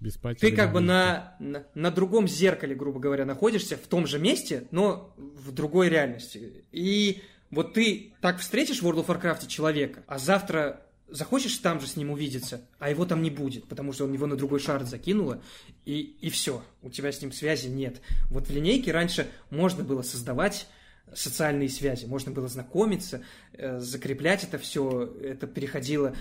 [0.00, 4.06] Без пати Ты как бы на, на, на другом зеркале, грубо говоря, находишься в том
[4.06, 6.64] же месте, но в другой реальности.
[6.70, 7.20] И
[7.50, 11.96] вот ты так встретишь в World of Warcraft человека, а завтра захочешь там же с
[11.96, 15.42] ним увидеться, а его там не будет, потому что он его на другой шар закинуло,
[15.84, 18.00] и, и все, у тебя с ним связи нет.
[18.30, 20.68] Вот в линейке раньше можно было создавать
[21.14, 26.14] социальные связи, можно было знакомиться, э, закреплять это все, это переходило,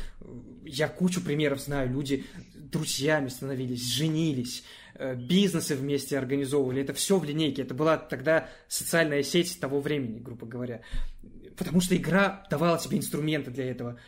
[0.63, 2.25] я кучу примеров знаю, люди
[2.55, 4.63] друзьями становились, женились,
[4.95, 10.19] э, бизнесы вместе организовывали, это все в линейке, это была тогда социальная сеть того времени,
[10.19, 10.81] грубо говоря,
[11.57, 13.99] потому что игра давала тебе инструменты для этого,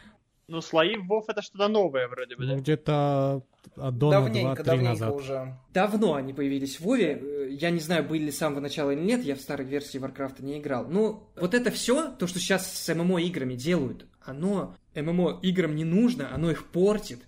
[0.50, 2.54] ну, слои в WoW это что-то новое вроде бы, да?
[2.54, 3.44] Ну, где-то
[3.76, 5.14] от Дона давненько, 2-3 давненько назад.
[5.14, 5.58] уже.
[5.74, 7.50] Давно они появились в Вове.
[7.52, 10.44] Я не знаю, были ли с самого начала или нет, я в старой версии Варкрафта
[10.44, 10.88] не играл.
[10.88, 16.52] Но вот это все, то, что сейчас с ММО-играми делают, оно ММО-играм не нужно, оно
[16.52, 17.20] их портит.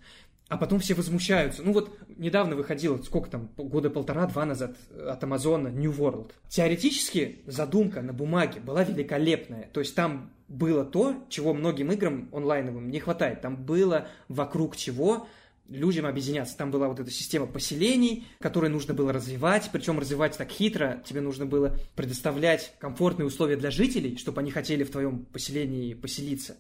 [0.48, 1.64] А потом все возмущаются.
[1.64, 6.32] Ну вот недавно выходило, сколько там, года полтора-два назад от Амазона New World.
[6.50, 9.70] Теоретически задумка на бумаге была великолепная.
[9.72, 13.40] То есть там было то, чего многим играм онлайновым не хватает.
[13.40, 15.26] Там было вокруг чего
[15.72, 16.58] людям объединяться.
[16.58, 21.22] Там была вот эта система поселений, которую нужно было развивать, причем развивать так хитро, тебе
[21.22, 26.58] нужно было предоставлять комфортные условия для жителей, чтобы они хотели в твоем поселении поселиться.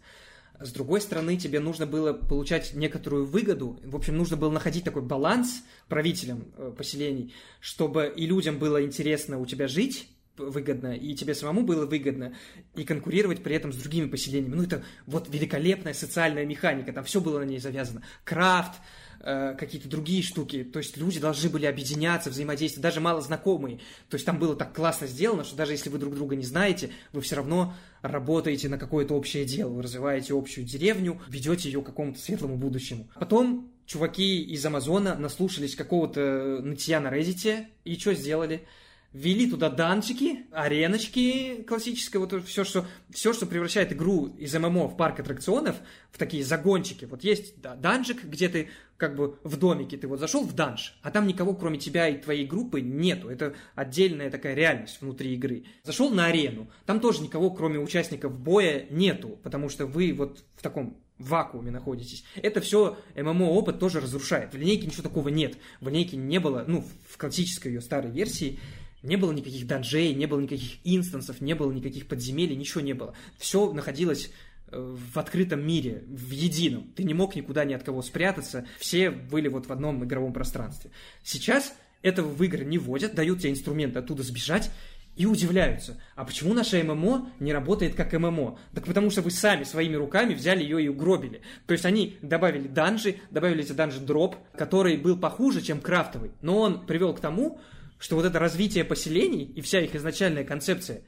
[0.60, 3.80] С другой стороны, тебе нужно было получать некоторую выгоду.
[3.84, 9.40] В общем, нужно было находить такой баланс правителям э, поселений, чтобы и людям было интересно
[9.40, 10.08] у тебя жить,
[10.38, 12.34] выгодно, и тебе самому было выгодно,
[12.76, 14.56] и конкурировать при этом с другими поселениями.
[14.56, 18.02] Ну, это вот великолепная социальная механика, там все было на ней завязано.
[18.24, 18.80] Крафт,
[19.20, 20.64] э, какие-то другие штуки.
[20.64, 23.80] То есть люди должны были объединяться, взаимодействовать, даже мало знакомые.
[24.10, 26.92] То есть там было так классно сделано, что даже если вы друг друга не знаете,
[27.14, 31.86] вы все равно работаете на какое-то общее дело, вы развиваете общую деревню, ведете ее к
[31.86, 33.10] какому-то светлому будущему.
[33.16, 38.66] Потом чуваки из Амазона наслушались какого-то нытья на Reddit, и что сделали?
[39.14, 44.98] Ввели туда данчики, ареночки классическое, вот все что, все, что превращает игру из ММО в
[44.98, 45.76] парк аттракционов,
[46.12, 47.06] в такие загончики.
[47.06, 50.98] Вот есть да, данжик, где ты как бы в домике, ты вот зашел в данж,
[51.02, 53.30] а там никого, кроме тебя и твоей группы, нету.
[53.30, 55.66] Это отдельная такая реальность внутри игры.
[55.84, 60.62] Зашел на арену, там тоже никого, кроме участников боя, нету, потому что вы вот в
[60.62, 62.24] таком вакууме находитесь.
[62.36, 64.54] Это все ММО-опыт тоже разрушает.
[64.54, 65.58] В линейке ничего такого нет.
[65.80, 68.60] В линейке не было, ну, в классической ее старой версии,
[69.04, 73.14] не было никаких данжей, не было никаких инстансов, не было никаких подземелий, ничего не было.
[73.38, 74.32] Все находилось
[74.68, 76.92] э, в открытом мире, в едином.
[76.96, 80.92] Ты не мог никуда ни от кого спрятаться, все были вот в одном игровом пространстве.
[81.24, 84.72] Сейчас этого в игры не вводят, дают тебе инструменты оттуда сбежать,
[85.16, 88.58] и удивляются, а почему наша ММО не работает как ММО?
[88.74, 91.42] Так потому что вы сами своими руками взяли ее и угробили.
[91.68, 96.60] То есть они добавили данжи, добавили эти данжи дроп, который был похуже, чем крафтовый, но
[96.60, 97.60] он привел к тому,
[98.02, 101.04] что вот это развитие поселений и вся их изначальная концепция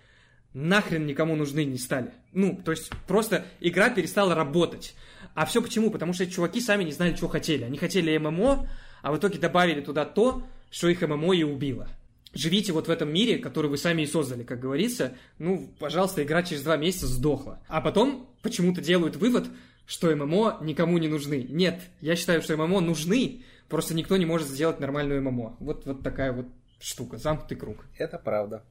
[0.54, 2.12] нахрен никому нужны не стали.
[2.34, 4.94] Ну, то есть просто игра перестала работать.
[5.34, 5.90] А все почему?
[5.90, 7.64] Потому что чуваки сами не знали, чего хотели.
[7.64, 8.70] Они хотели ММО,
[9.02, 11.90] а в итоге добавили туда то, что их ММО и убило.
[12.36, 15.18] Живите вот в этом мире, который вы сами и создали, как говорится.
[15.40, 17.60] Ну, пожалуйста, игра через два месяца сдохла.
[17.68, 19.48] А потом почему-то делают вывод,
[19.88, 21.48] что ММО никому не нужны.
[21.50, 25.58] Нет, я считаю, что ММО нужны, просто никто не может сделать нормальную ММО.
[25.60, 26.46] Вот, вот такая вот
[26.84, 27.86] штука, замкнутый круг.
[27.98, 28.64] Это правда.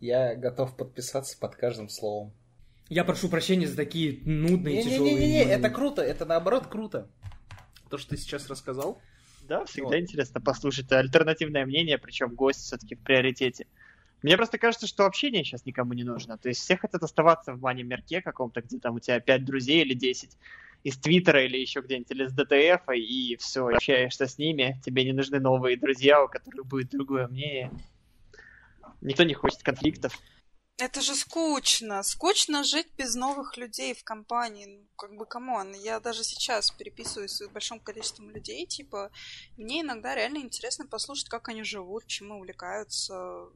[0.00, 2.32] Я готов подписаться под каждым словом.
[2.88, 5.14] Я прошу прощения за такие нудные, тяжелые...
[5.14, 7.10] Не-не-не, это круто, это наоборот круто.
[7.90, 9.00] То, что ты сейчас рассказал.
[9.42, 9.96] Да, всегда вот.
[9.96, 13.66] интересно послушать альтернативное мнение, причем гость все-таки в приоритете.
[14.22, 16.38] Мне просто кажется, что общение сейчас никому не нужно.
[16.38, 19.82] То есть все хотят оставаться в бане мерке каком-то, где там у тебя 5 друзей
[19.82, 20.36] или 10
[20.86, 25.12] из Твиттера или еще где-нибудь, или с ДТФ, и все, общаешься с ними, тебе не
[25.12, 27.72] нужны новые друзья, у которых будет другое мнение.
[29.00, 30.16] Никто не хочет конфликтов.
[30.78, 32.04] Это же скучно.
[32.04, 34.66] Скучно жить без новых людей в компании.
[34.66, 35.72] Ну, как бы, come on.
[35.72, 38.64] Я даже сейчас переписываюсь с большим количеством людей.
[38.66, 39.10] Типа,
[39.56, 43.48] мне иногда реально интересно послушать, как они живут, чем увлекаются.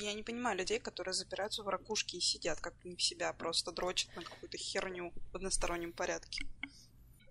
[0.00, 3.70] Я не понимаю людей, которые запираются в ракушке и сидят как не в себя, просто
[3.70, 6.46] дрочат на какую-то херню в одностороннем порядке.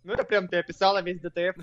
[0.03, 1.57] Ну, это прям ты описала весь ДТФ.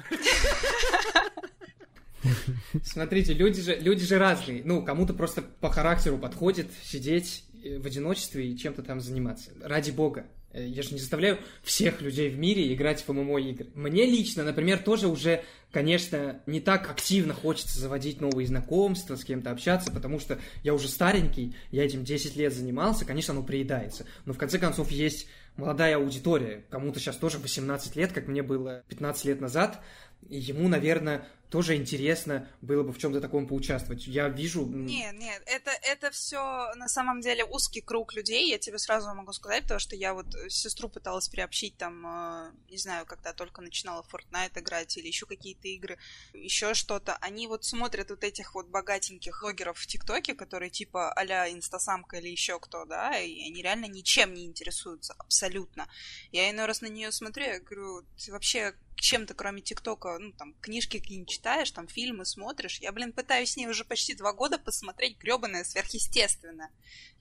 [2.82, 4.62] Смотрите, люди же, люди же разные.
[4.64, 9.52] Ну, кому-то просто по характеру подходит сидеть э, в одиночестве и чем-то там заниматься.
[9.60, 10.26] Ради бога.
[10.56, 13.66] Э, я же не заставляю всех людей в мире играть в ММО игры.
[13.74, 19.50] Мне лично, например, тоже уже, конечно, не так активно хочется заводить новые знакомства, с кем-то
[19.50, 24.06] общаться, потому что я уже старенький, я этим 10 лет занимался, конечно, оно приедается.
[24.24, 26.64] Но в конце концов есть молодая аудитория.
[26.70, 29.82] Кому-то сейчас тоже 18 лет, как мне было 15 лет назад.
[30.28, 34.06] И ему, наверное, тоже интересно было бы в чем-то таком поучаствовать.
[34.06, 34.66] Я вижу...
[34.66, 39.32] Нет, нет, это, это все на самом деле узкий круг людей, я тебе сразу могу
[39.32, 44.04] сказать, потому что я вот сестру пыталась приобщить там, э, не знаю, когда только начинала
[44.12, 45.98] Fortnite играть или еще какие-то игры,
[46.32, 47.16] еще что-то.
[47.20, 52.28] Они вот смотрят вот этих вот богатеньких блогеров в ТикТоке, которые типа а-ля инстасамка или
[52.28, 55.88] еще кто, да, и они реально ничем не интересуются, абсолютно.
[56.32, 60.54] Я иной раз на нее смотрю, я говорю, ты вообще чем-то, кроме ТикТока, ну, там,
[60.60, 62.80] книжки какие-нибудь читаешь, там, фильмы смотришь.
[62.80, 66.70] Я, блин, пытаюсь с ней уже почти два года посмотреть гребаное сверхъестественное.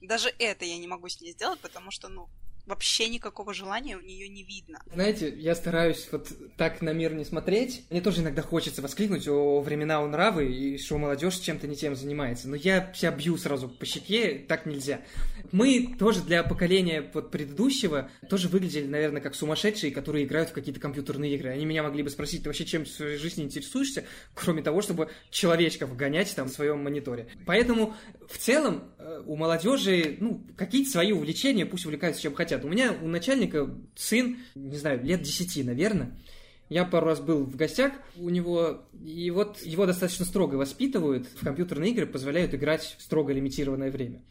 [0.00, 2.28] Даже это я не могу с ней сделать, потому что, ну,
[2.66, 4.82] вообще никакого желания у нее не видно.
[4.92, 7.84] Знаете, я стараюсь вот так на мир не смотреть.
[7.90, 11.96] Мне тоже иногда хочется воскликнуть о времена у нравы и что молодежь чем-то не тем
[11.96, 12.48] занимается.
[12.48, 15.00] Но я себя бью сразу по щеке, так нельзя.
[15.52, 20.80] Мы тоже для поколения вот предыдущего тоже выглядели, наверное, как сумасшедшие, которые играют в какие-то
[20.80, 21.50] компьютерные игры.
[21.50, 24.04] Они меня могли бы спросить, ты вообще чем в своей жизни интересуешься,
[24.34, 27.28] кроме того, чтобы человечков гонять там в своем мониторе.
[27.46, 27.94] Поэтому
[28.28, 32.64] в целом э, у молодежи, ну, какие-то свои увлечения, пусть увлекаются чем хотят хотят.
[32.64, 36.18] У меня у начальника сын, не знаю, лет 10, наверное.
[36.68, 41.28] Я пару раз был в гостях у него, и вот его достаточно строго воспитывают.
[41.28, 44.22] В компьютерные игры позволяют играть в строго лимитированное время.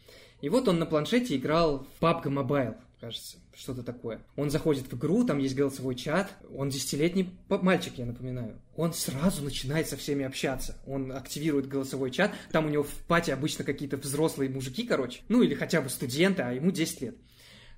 [0.42, 4.20] И вот он на планшете играл в PUBG Mobile, кажется, что-то такое.
[4.36, 8.60] Он заходит в игру, там есть голосовой чат, он десятилетний мальчик, я напоминаю.
[8.76, 10.76] Он сразу начинает со всеми общаться.
[10.86, 15.40] Он активирует голосовой чат, там у него в пати обычно какие-то взрослые мужики, короче, ну
[15.40, 17.16] или хотя бы студенты, а ему 10 лет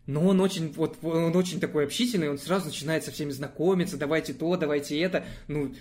[0.08, 4.32] но он очень, вот, он очень такой общительный, он сразу начинает со всеми знакомиться, давайте
[4.32, 5.74] то, давайте это, ну,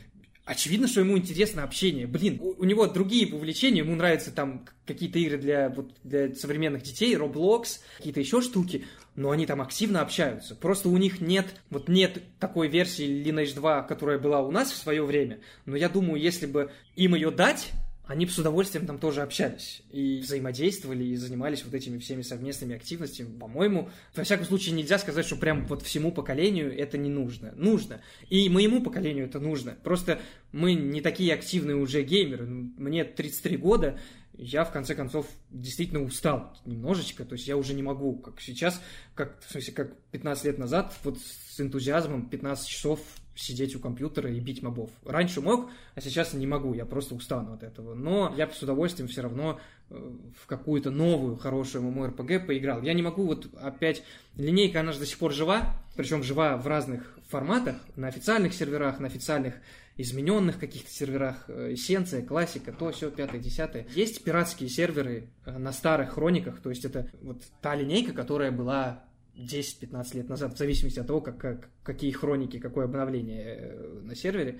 [0.43, 2.07] очевидно, что ему интересно общение.
[2.07, 6.83] Блин, у, у него другие увлечения, ему нравятся там какие-то игры для, вот, для современных
[6.83, 10.55] детей, Roblox, какие-то еще штуки, но они там активно общаются.
[10.55, 14.75] Просто у них нет, вот нет такой версии Lineage 2, которая была у нас в
[14.75, 17.71] свое время, но я думаю, если бы им ее дать,
[18.07, 22.75] они бы с удовольствием там тоже общались и взаимодействовали, и занимались вот этими всеми совместными
[22.75, 23.37] активностями.
[23.37, 27.51] По-моему, во всяком случае, нельзя сказать, что прям вот всему поколению это не нужно.
[27.55, 28.01] Нужно.
[28.29, 29.77] И моему поколению это нужно.
[29.83, 30.19] Просто
[30.51, 32.45] мы не такие активные уже геймеры.
[32.45, 33.99] Мне 33 года,
[34.37, 38.81] я в конце концов действительно устал немножечко, то есть я уже не могу, как сейчас,
[39.15, 42.99] как, в смысле, как 15 лет назад, вот с энтузиазмом 15 часов
[43.37, 44.89] сидеть у компьютера и бить мобов.
[45.05, 47.93] Раньше мог, а сейчас не могу, я просто устану от этого.
[47.93, 49.59] Но я с удовольствием все равно
[49.89, 52.81] э, в какую-то новую хорошую MMORPG поиграл.
[52.81, 54.03] Я не могу вот опять...
[54.35, 58.99] Линейка, она же до сих пор жива, причем жива в разных форматах, на официальных серверах,
[58.99, 59.55] на официальных
[59.97, 63.87] измененных каких-то серверах, э, эссенция, классика, то, все, пятое, десятое.
[63.95, 69.03] Есть пиратские серверы э, на старых хрониках, то есть это вот та линейка, которая была
[69.37, 74.15] 10-15 лет назад, в зависимости от того, как, как, какие хроники, какое обновление э, на
[74.15, 74.59] сервере.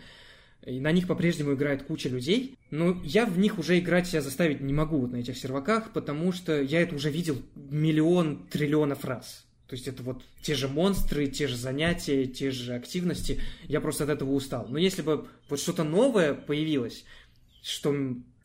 [0.65, 2.57] И на них по-прежнему играет куча людей.
[2.71, 6.32] Но я в них уже играть себя заставить не могу вот на этих серваках, потому
[6.32, 9.45] что я это уже видел миллион триллионов раз.
[9.67, 13.41] То есть это вот те же монстры, те же занятия, те же активности.
[13.65, 14.67] Я просто от этого устал.
[14.69, 17.03] Но если бы вот что-то новое появилось,
[17.61, 17.93] что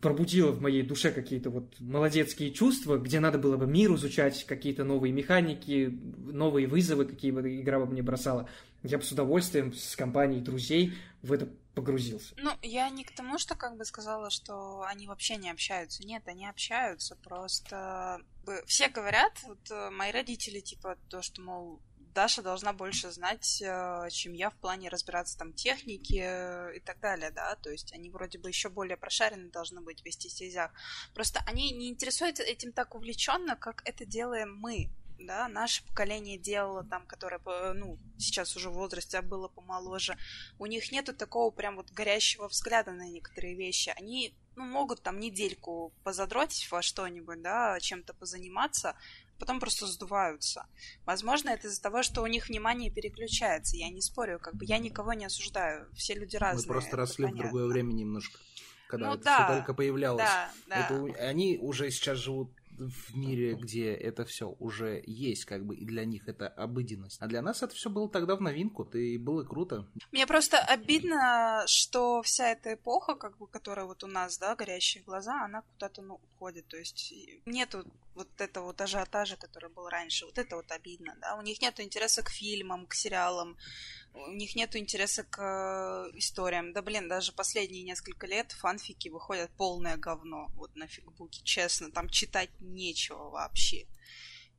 [0.02, 4.82] пробудило в моей душе какие-то вот молодецкие чувства, где надо было бы мир изучать, какие-то
[4.82, 8.48] новые механики, новые вызовы, какие бы игра бы мне бросала,
[8.82, 10.92] я бы с удовольствием с компанией друзей
[11.22, 12.34] в это погрузился.
[12.36, 16.04] Ну, я не к тому, что как бы сказала, что они вообще не общаются.
[16.04, 18.20] Нет, они общаются, просто
[18.66, 21.80] все говорят, вот э, мои родители, типа, то, что, мол,
[22.14, 27.00] Даша должна больше знать, э, чем я в плане разбираться там техники э, и так
[27.00, 30.72] далее, да, то есть они вроде бы еще более прошарены должны быть в стезях.
[31.14, 34.90] Просто они не интересуются этим так увлеченно, как это делаем мы,
[35.26, 37.40] да, наше поколение делало там, которое,
[37.74, 40.16] ну, сейчас уже в возрасте, а было помоложе,
[40.58, 43.92] у них нету такого прям вот горящего взгляда на некоторые вещи.
[43.96, 48.96] Они, ну, могут там недельку позадротить во что-нибудь, да, чем-то позаниматься,
[49.42, 50.66] потом просто сдуваются.
[51.04, 53.76] Возможно, это из-за того, что у них внимание переключается.
[53.76, 55.88] Я не спорю, как бы я никого не осуждаю.
[55.94, 56.64] Все люди разные.
[56.64, 57.40] Мы просто росли понятно.
[57.40, 58.38] в другое время немножко.
[58.86, 60.22] Когда ну, это да, все только появлялось.
[60.22, 60.86] Да, да.
[60.86, 62.52] Это, они уже сейчас живут
[62.88, 67.18] в мире, где это все уже есть, как бы, и для них это обыденность.
[67.20, 69.86] А для нас это все было тогда в новинку, и было круто.
[70.10, 75.02] Мне просто обидно, что вся эта эпоха, как бы, которая вот у нас, да, горящие
[75.04, 76.66] глаза, она куда-то, ну, уходит.
[76.68, 77.12] То есть
[77.46, 80.26] нету вот этого вот ажиотажа, который был раньше.
[80.26, 81.36] Вот это вот обидно, да.
[81.36, 83.56] У них нет интереса к фильмам, к сериалам,
[84.14, 86.72] у них нет интереса к э, историям.
[86.72, 92.08] Да блин, даже последние несколько лет фанфики выходят полное говно вот на фигбуке, честно, там
[92.08, 93.86] читать нечего вообще.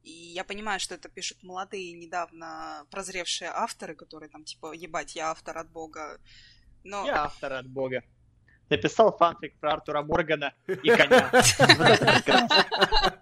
[0.04, 5.32] И я понимаю, что это пишут молодые, недавно прозревшие авторы, которые там типа, ебать, я
[5.32, 6.20] автор от бога.
[6.84, 7.06] Но...
[7.06, 8.04] Я автор от бога.
[8.70, 11.32] Написал фанфик про Артура Моргана и коня.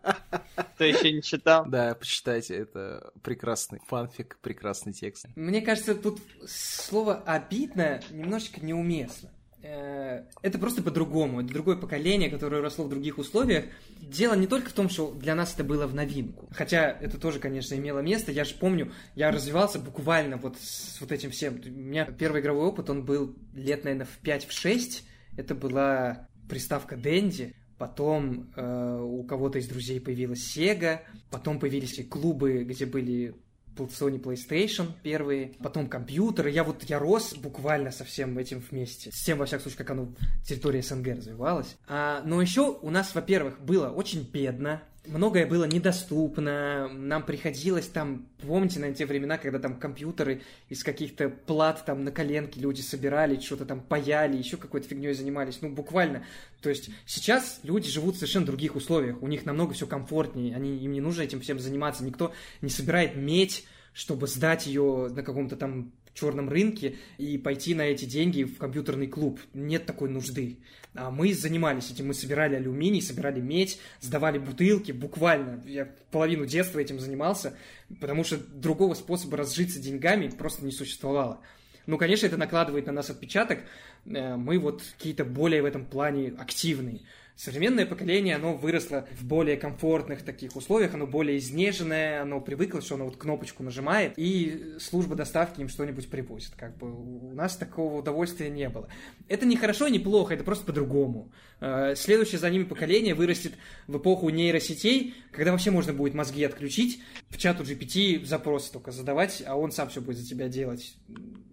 [0.82, 1.64] Кто еще не читал?
[1.68, 5.28] Да, почитайте, это прекрасный фанфик, прекрасный текст.
[5.36, 9.30] Мне кажется, тут слово «обидно» немножечко неуместно.
[9.62, 11.42] Э, это просто по-другому.
[11.42, 13.66] Это другое поколение, которое росло в других условиях.
[14.00, 16.50] Дело не только в том, что для нас это было в новинку.
[16.52, 18.32] Хотя это тоже, конечно, имело место.
[18.32, 21.62] Я же помню, я развивался буквально вот с вот этим всем.
[21.64, 25.04] У меня первый игровой опыт, он был лет, наверное, в 5-6.
[25.38, 27.54] Это была приставка Дэнди.
[27.82, 31.00] Потом э, у кого-то из друзей появилась Sega.
[31.32, 33.34] Потом появились клубы, где были
[33.76, 36.52] Sony PlayStation первые, потом компьютеры.
[36.52, 39.10] Я вот, я рос буквально со всем этим вместе.
[39.12, 40.14] С тем, во всяком случае, как оно
[40.46, 41.76] территория СНГ развивалась.
[41.88, 48.28] А, но еще у нас, во-первых, было очень бедно многое было недоступно, нам приходилось там,
[48.42, 53.40] помните, на те времена, когда там компьютеры из каких-то плат там на коленке люди собирали,
[53.40, 56.26] что-то там паяли, еще какой-то фигней занимались, ну, буквально.
[56.62, 60.78] То есть сейчас люди живут в совершенно других условиях, у них намного все комфортнее, они,
[60.78, 65.56] им не нужно этим всем заниматься, никто не собирает медь, чтобы сдать ее на каком-то
[65.56, 69.40] там черном рынке и пойти на эти деньги в компьютерный клуб.
[69.54, 70.58] Нет такой нужды.
[70.94, 75.64] А мы занимались этим, мы собирали алюминий, собирали медь, сдавали бутылки, буквально.
[75.66, 77.56] Я половину детства этим занимался,
[78.02, 81.40] потому что другого способа разжиться деньгами просто не существовало.
[81.86, 83.60] Ну, конечно, это накладывает на нас отпечаток.
[84.06, 87.02] Э, мы вот какие-то более в этом плане активные.
[87.36, 92.96] Современное поколение, оно выросло в более комфортных таких условиях, оно более изнеженное, оно привыкло, что
[92.96, 96.52] оно вот кнопочку нажимает, и служба доставки им что-нибудь привозит.
[96.56, 98.90] Как бы у нас такого удовольствия не было.
[99.28, 101.32] Это не хорошо и не плохо, это просто по-другому.
[101.62, 103.54] Э, следующее за ними поколение вырастет
[103.88, 109.42] в эпоху нейросетей, когда вообще можно будет мозги отключить, в чату GPT запросы только задавать,
[109.48, 110.96] а он сам все будет за тебя делать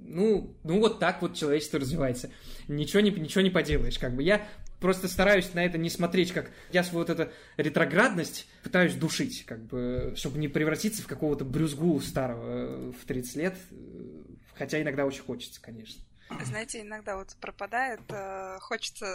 [0.09, 2.31] ну, ну вот так вот человечество развивается.
[2.67, 3.99] Ничего не, ничего не поделаешь.
[3.99, 4.47] Как бы я
[4.81, 9.65] просто стараюсь на это не смотреть, как я свою вот эту ретроградность пытаюсь душить, как
[9.65, 14.23] бы, чтобы не превратиться в какого-то брюзгу старого э, в 30 лет, э,
[14.55, 16.03] хотя иногда очень хочется, конечно.
[16.45, 19.07] Знаете, иногда вот пропадает, э, хочется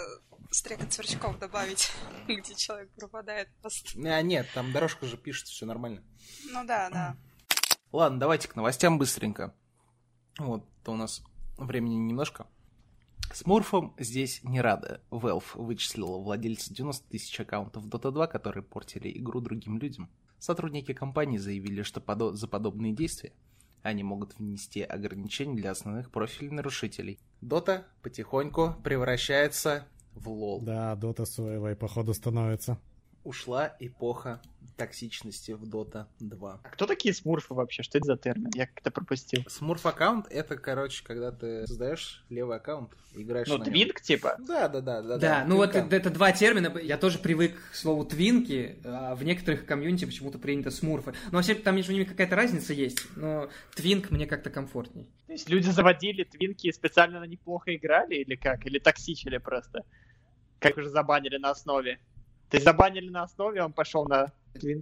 [0.50, 1.92] стрекот сверчков добавить,
[2.28, 3.92] где человек пропадает просто.
[4.06, 6.04] А, нет, там дорожка же пишется, все нормально.
[6.52, 7.16] Ну да, да.
[7.92, 9.54] Ладно, давайте к новостям быстренько.
[10.40, 11.22] Вот, то у нас
[11.58, 12.48] времени немножко.
[13.34, 15.02] С Морфом здесь не рада.
[15.10, 20.08] Valve вычислила владельца 90 тысяч аккаунтов Dota 2, которые портили игру другим людям.
[20.38, 22.34] Сотрудники компании заявили, что подо...
[22.34, 23.34] за подобные действия
[23.82, 27.20] они могут внести ограничения для основных профилей нарушителей.
[27.42, 30.62] Дота потихоньку превращается в лол.
[30.62, 32.78] Да, Дота своего походу становится.
[33.24, 34.42] Ушла эпоха
[34.76, 36.60] токсичности в Dota 2.
[36.64, 37.84] А кто такие смурфы вообще?
[37.84, 38.50] Что это за термин?
[38.56, 39.44] Я как-то пропустил.
[39.48, 44.36] Смурф аккаунт это, короче, когда ты создаешь левый аккаунт, играешь Ну, на твинк, типа?
[44.40, 45.18] Да, да, да, да.
[45.18, 46.76] Да, ну вот это, это два термина.
[46.80, 51.14] Я тоже привык к слову твинки, а в некоторых комьюнити почему-то принято смурфы.
[51.32, 55.08] Но вообще там между ними какая-то разница есть, но твинк мне как-то комфортней.
[55.28, 58.66] То есть люди заводили твинки и специально на них плохо играли или как?
[58.66, 59.84] Или токсичили просто?
[60.64, 62.00] как уже забанили на основе.
[62.54, 64.32] То есть забанили на основе, он пошел на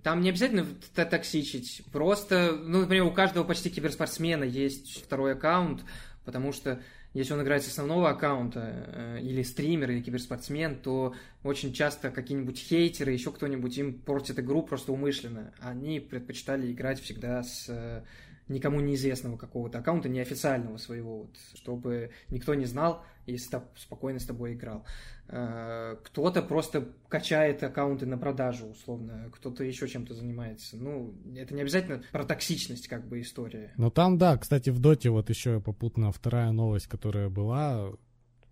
[0.03, 1.83] Там не обязательно токсичить.
[1.93, 5.85] Просто, ну, например, у каждого почти киберспортсмена есть второй аккаунт,
[6.25, 6.81] потому что
[7.13, 12.59] если он играет с основного аккаунта, э, или стример, или киберспортсмен, то очень часто какие-нибудь
[12.59, 15.53] хейтеры, еще кто-нибудь им портит игру просто умышленно.
[15.61, 18.03] Они предпочитали играть всегда с э,
[18.47, 24.53] никому неизвестного какого-то аккаунта, неофициального своего, вот, чтобы никто не знал и спокойно с тобой
[24.53, 24.85] играл.
[25.27, 30.75] Э, кто-то просто качает аккаунты на продажу, условно, кто-то еще чем-то занимается.
[30.77, 33.73] Ну, это не обязательно про токсичность, как бы, история.
[33.77, 37.93] Ну, там, да, кстати, в Доте вот еще попутно вторая новость, которая была,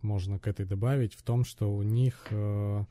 [0.02, 2.84] можно к этой добавить, в том, что у них э,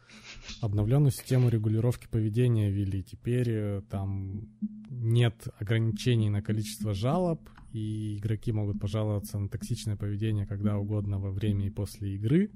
[0.61, 3.03] обновленную систему регулировки поведения ввели.
[3.03, 4.49] Теперь э, там
[4.91, 7.41] нет ограничений на количество жалоб,
[7.73, 12.51] и игроки могут пожаловаться на токсичное поведение когда угодно во время и после игры.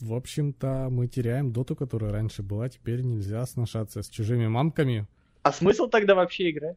[0.00, 5.06] В общем-то, мы теряем доту, которая раньше была, теперь нельзя сношаться с чужими мамками.
[5.42, 6.76] А смысл тогда вообще играть?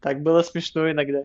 [0.00, 1.22] Так было смешно иногда.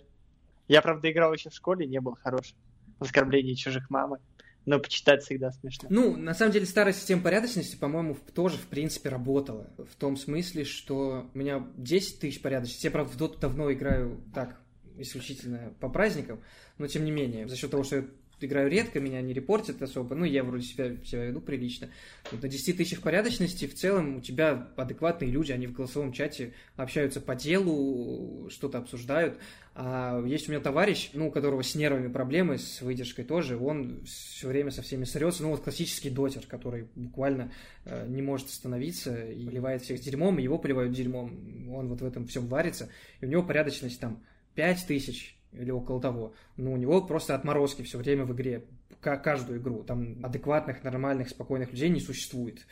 [0.68, 2.56] Я, правда, играл еще в школе, не был хорош
[3.00, 4.20] в оскорблении чужих мамы
[4.68, 5.88] но почитать всегда смешно.
[5.90, 9.66] Ну, на самом деле, старая система порядочности, по-моему, тоже, в принципе, работала.
[9.78, 12.86] В том смысле, что у меня 10 тысяч порядочности.
[12.86, 14.60] Я, правда, в доту давно играю так,
[14.98, 16.44] исключительно по праздникам,
[16.78, 18.06] но тем не менее, за счет того, что я
[18.46, 21.90] играю редко, меня не репортят особо, ну, я вроде себя, себя веду прилично.
[22.32, 26.54] Вот на 10 тысячах порядочности в целом у тебя адекватные люди, они в голосовом чате
[26.76, 29.38] общаются по делу, что-то обсуждают.
[29.74, 34.04] А есть у меня товарищ, ну, у которого с нервами проблемы, с выдержкой тоже, он
[34.06, 35.44] все время со всеми срется.
[35.44, 37.52] Ну, вот классический дотер, который буквально
[37.86, 41.72] э, не может остановиться и поливает всех дерьмом, его поливают дерьмом.
[41.72, 42.90] Он вот в этом всем варится,
[43.22, 44.24] и у него порядочность там
[44.56, 46.34] 5 тысяч, или около того.
[46.56, 48.66] Но у него просто отморозки все время в игре,
[49.02, 49.84] каждую игру.
[49.84, 52.66] Там адекватных, нормальных, спокойных людей не существует.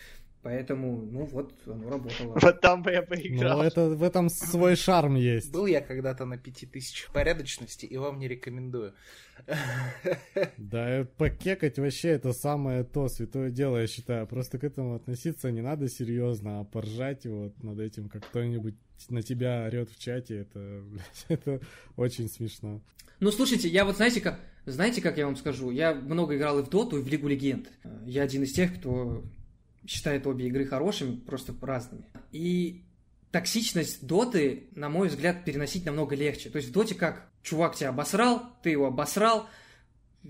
[0.46, 2.38] Поэтому, ну вот, оно работало.
[2.40, 3.58] Вот там бы я поиграл.
[3.58, 5.52] Ну, это, в этом свой шарм есть.
[5.52, 8.94] Был я когда-то на пяти тысячах порядочности, и вам не рекомендую.
[10.58, 14.28] Да, покекать вообще это самое то, святое дело, я считаю.
[14.28, 18.76] Просто к этому относиться не надо серьезно, а поржать вот над этим, как кто-нибудь
[19.10, 21.62] на тебя орет в чате, это, блядь, это
[21.96, 22.82] очень смешно.
[23.20, 25.72] Ну, слушайте, я вот знаете как, знаете, как я вам скажу?
[25.72, 27.70] Я много играл и в Доту, и в Лигу Легенд.
[28.06, 29.24] Я один из тех, кто
[29.86, 32.06] считает обе игры хорошими, просто разными.
[32.32, 32.84] И
[33.32, 36.50] токсичность доты, на мой взгляд, переносить намного легче.
[36.50, 39.48] То есть в доте как чувак тебя обосрал, ты его обосрал,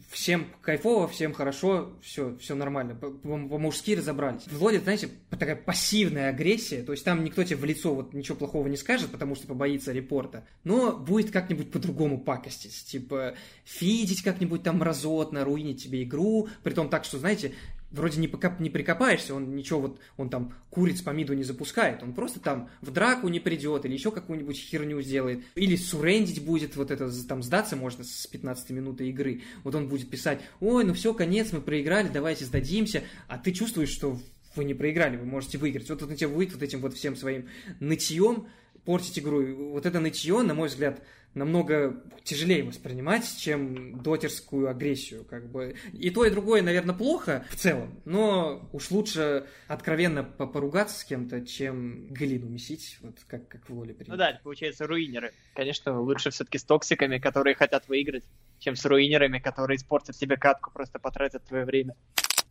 [0.09, 4.47] всем кайфово, всем хорошо, все, все нормально, по-мужски разобрались.
[4.47, 8.67] В знаете, такая пассивная агрессия, то есть там никто тебе в лицо вот ничего плохого
[8.67, 14.81] не скажет, потому что побоится репорта, но будет как-нибудь по-другому пакостить, типа фидить как-нибудь там
[14.81, 17.53] разотно, руинить тебе игру, при том так, что, знаете,
[17.95, 22.03] вроде не, покоп, не прикопаешься, он ничего вот, он там куриц по миду не запускает,
[22.03, 26.75] он просто там в драку не придет или еще какую-нибудь херню сделает, или сурендить будет,
[26.75, 30.93] вот это, там сдаться можно с 15 минуты игры, вот он будет писать, ой, ну
[30.93, 34.19] все, конец, мы проиграли, давайте сдадимся, а ты чувствуешь, что
[34.55, 35.89] вы не проиграли, вы можете выиграть.
[35.89, 37.47] Вот он тебя выйдет вот этим вот всем своим
[37.79, 38.47] нытьем,
[38.85, 39.71] портить игру.
[39.71, 41.01] Вот это нытье, на мой взгляд,
[41.35, 45.23] намного тяжелее воспринимать, чем дотерскую агрессию.
[45.25, 45.75] Как бы.
[45.93, 51.45] И то, и другое, наверное, плохо в целом, но уж лучше откровенно поругаться с кем-то,
[51.45, 54.11] чем глину месить, вот как, как в воле принято.
[54.13, 55.33] Ну да, получается руинеры.
[55.53, 58.23] Конечно, лучше все-таки с токсиками, которые хотят выиграть,
[58.59, 61.95] чем с руинерами, которые испортят тебе катку, просто потратят твое время.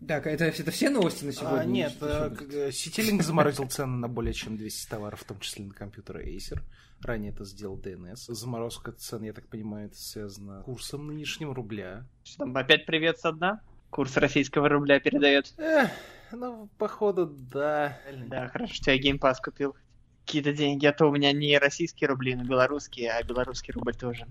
[0.07, 1.61] Так, это, это все новости на сегодня?
[1.61, 6.25] А, нет, Ситилинг заморозил цены на более чем 200 товаров, в том числе на компьютеры
[6.27, 6.61] Acer.
[7.03, 8.33] Ранее это сделал DNS.
[8.33, 12.07] Заморозка цен, я так понимаю, это связано с курсом нынешнего рубля.
[12.25, 13.61] Что там, опять привет со дна?
[13.91, 15.53] Курс российского рубля передает.
[15.59, 15.91] Эх,
[16.33, 17.99] ну, походу, да.
[18.27, 19.77] Да, хорошо, что я геймпас купил.
[20.25, 24.27] Какие-то деньги, а то у меня не российские рубли, но белорусские, а белорусский рубль тоже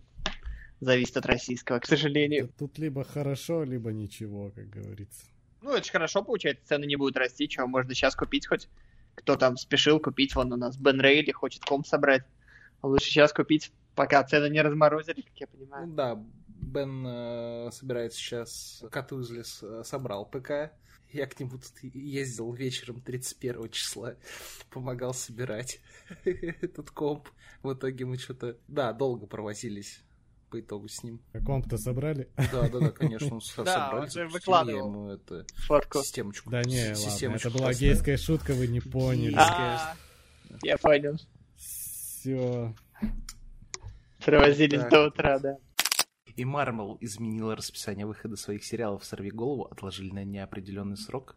[0.82, 2.50] зависит от российского, к сожалению.
[2.58, 5.26] Тут либо хорошо, либо ничего, как говорится.
[5.62, 8.68] Ну, это же хорошо, получается, цены не будут расти, чего можно сейчас купить хоть.
[9.16, 12.24] Кто там спешил купить, вон у нас Бен Рейли хочет ком собрать.
[12.84, 15.88] Лучше сейчас купить, пока цены не разморозили, как я понимаю.
[15.88, 20.74] Ну да, Бен э, собирается сейчас, Катузлис э, собрал ПК.
[21.12, 24.16] Я к нему тут ездил вечером 31 числа,
[24.70, 25.80] помогал собирать
[26.26, 27.30] этот комп.
[27.62, 30.02] В итоге мы что-то, да, долго провозились
[30.50, 31.22] по итогу с ним.
[31.34, 32.28] А комп-то собрали?
[32.52, 34.02] Да, да, да, конечно, собрали.
[34.02, 35.46] он же выкладывал ему это,
[36.04, 36.50] системочку.
[36.50, 39.36] Да не, ладно, это была гейская шутка, вы не поняли.
[39.38, 39.96] А,
[40.64, 41.18] я понял.
[42.24, 42.74] Все.
[44.26, 45.58] Провозились до утра, да.
[46.38, 51.36] И Marvel изменила расписание выхода своих сериалов «Сорви голову», отложили на неопределенный срок.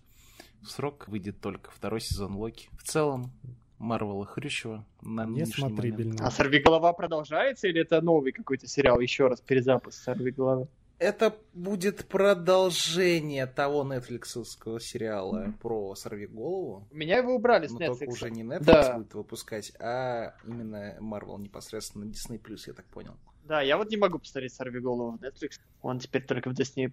[0.63, 2.69] в срок выйдет только второй сезон Локи.
[2.79, 3.33] В целом,
[3.79, 5.81] Марвела Хрющева на Не нынешний момент.
[5.81, 6.25] смотрибельно.
[6.25, 9.01] А «Сорвиголова» продолжается или это новый какой-то сериал?
[9.01, 10.69] Еще раз перезапуск «Сорвиголовы».
[10.99, 16.89] Это будет продолжение того нетфликсовского сериала про Сорви голову.
[16.91, 17.99] Меня его убрали с Но Netflix.
[17.99, 18.95] только уже не Netflix Да.
[18.97, 23.15] будет выпускать, а именно Marvel непосредственно Disney+, я так понял.
[23.45, 25.61] Да, я вот не могу посмотреть «Сорвиголову» в Netflix.
[25.83, 26.87] Он теперь только в Disney+,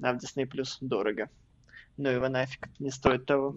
[0.00, 0.48] а в Disney+,
[0.80, 1.28] дорого.
[1.96, 3.54] Ну его нафиг, не стоит того.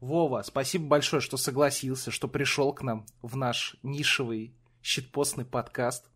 [0.00, 6.06] Вова, спасибо большое, что согласился, что пришел к нам в наш нишевый щитпостный подкаст.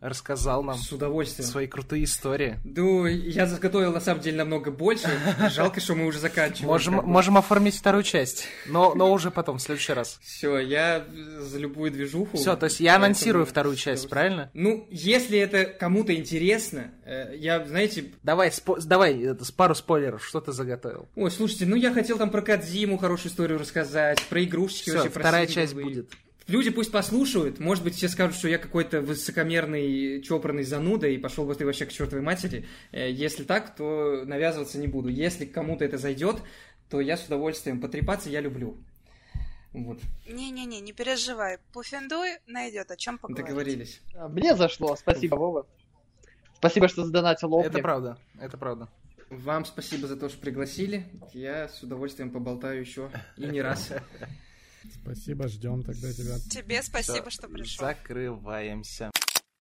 [0.00, 1.48] Рассказал нам С удовольствием.
[1.48, 2.60] свои крутые истории.
[2.64, 5.08] Ну, я заготовил на самом деле намного больше.
[5.50, 6.68] Жалко, что мы уже заканчиваем.
[6.68, 10.18] Можем, можем оформить вторую часть, но, но уже потом, в следующий раз.
[10.22, 11.04] Все, я
[11.40, 12.36] за любую движуху.
[12.36, 14.50] Все, то есть я анонсирую вторую часть, правильно?
[14.52, 20.40] Ну, если это кому-то интересно, э, я, знаете, Давай, спо- давай это, пару спойлеров, что
[20.40, 21.08] ты заготовил.
[21.16, 25.10] Ой, слушайте, ну я хотел там про Кадзиму хорошую историю рассказать, про игрушечки Все, вообще,
[25.10, 26.10] вторая часть будет.
[26.48, 31.44] Люди пусть послушают, может быть, все скажут, что я какой-то высокомерный, чопорный зануда и пошел
[31.44, 32.66] бы ты вообще к чертовой матери.
[32.92, 35.08] Э, Если так, то навязываться не буду.
[35.08, 36.36] Если кому-то это зайдет,
[36.88, 38.76] то я с удовольствием потрепаться я люблю.
[39.72, 41.58] Вот, Не-не-не, не переживай.
[41.72, 43.46] Пуфендуй найдет о чем поговорить.
[43.46, 44.00] договорились.
[44.14, 45.66] А, Мне зашло, спасибо, Вова.
[46.54, 47.68] Спасибо, что задонатил Опли.
[47.68, 48.88] Это правда, это правда.
[49.28, 51.04] Вам спасибо за то, что пригласили.
[51.34, 53.90] Я с удовольствием поболтаю еще и не раз.
[55.02, 56.38] Спасибо, ждем тогда тебя.
[56.50, 57.86] Тебе спасибо, Всё, что пришел.
[57.86, 59.10] Закрываемся.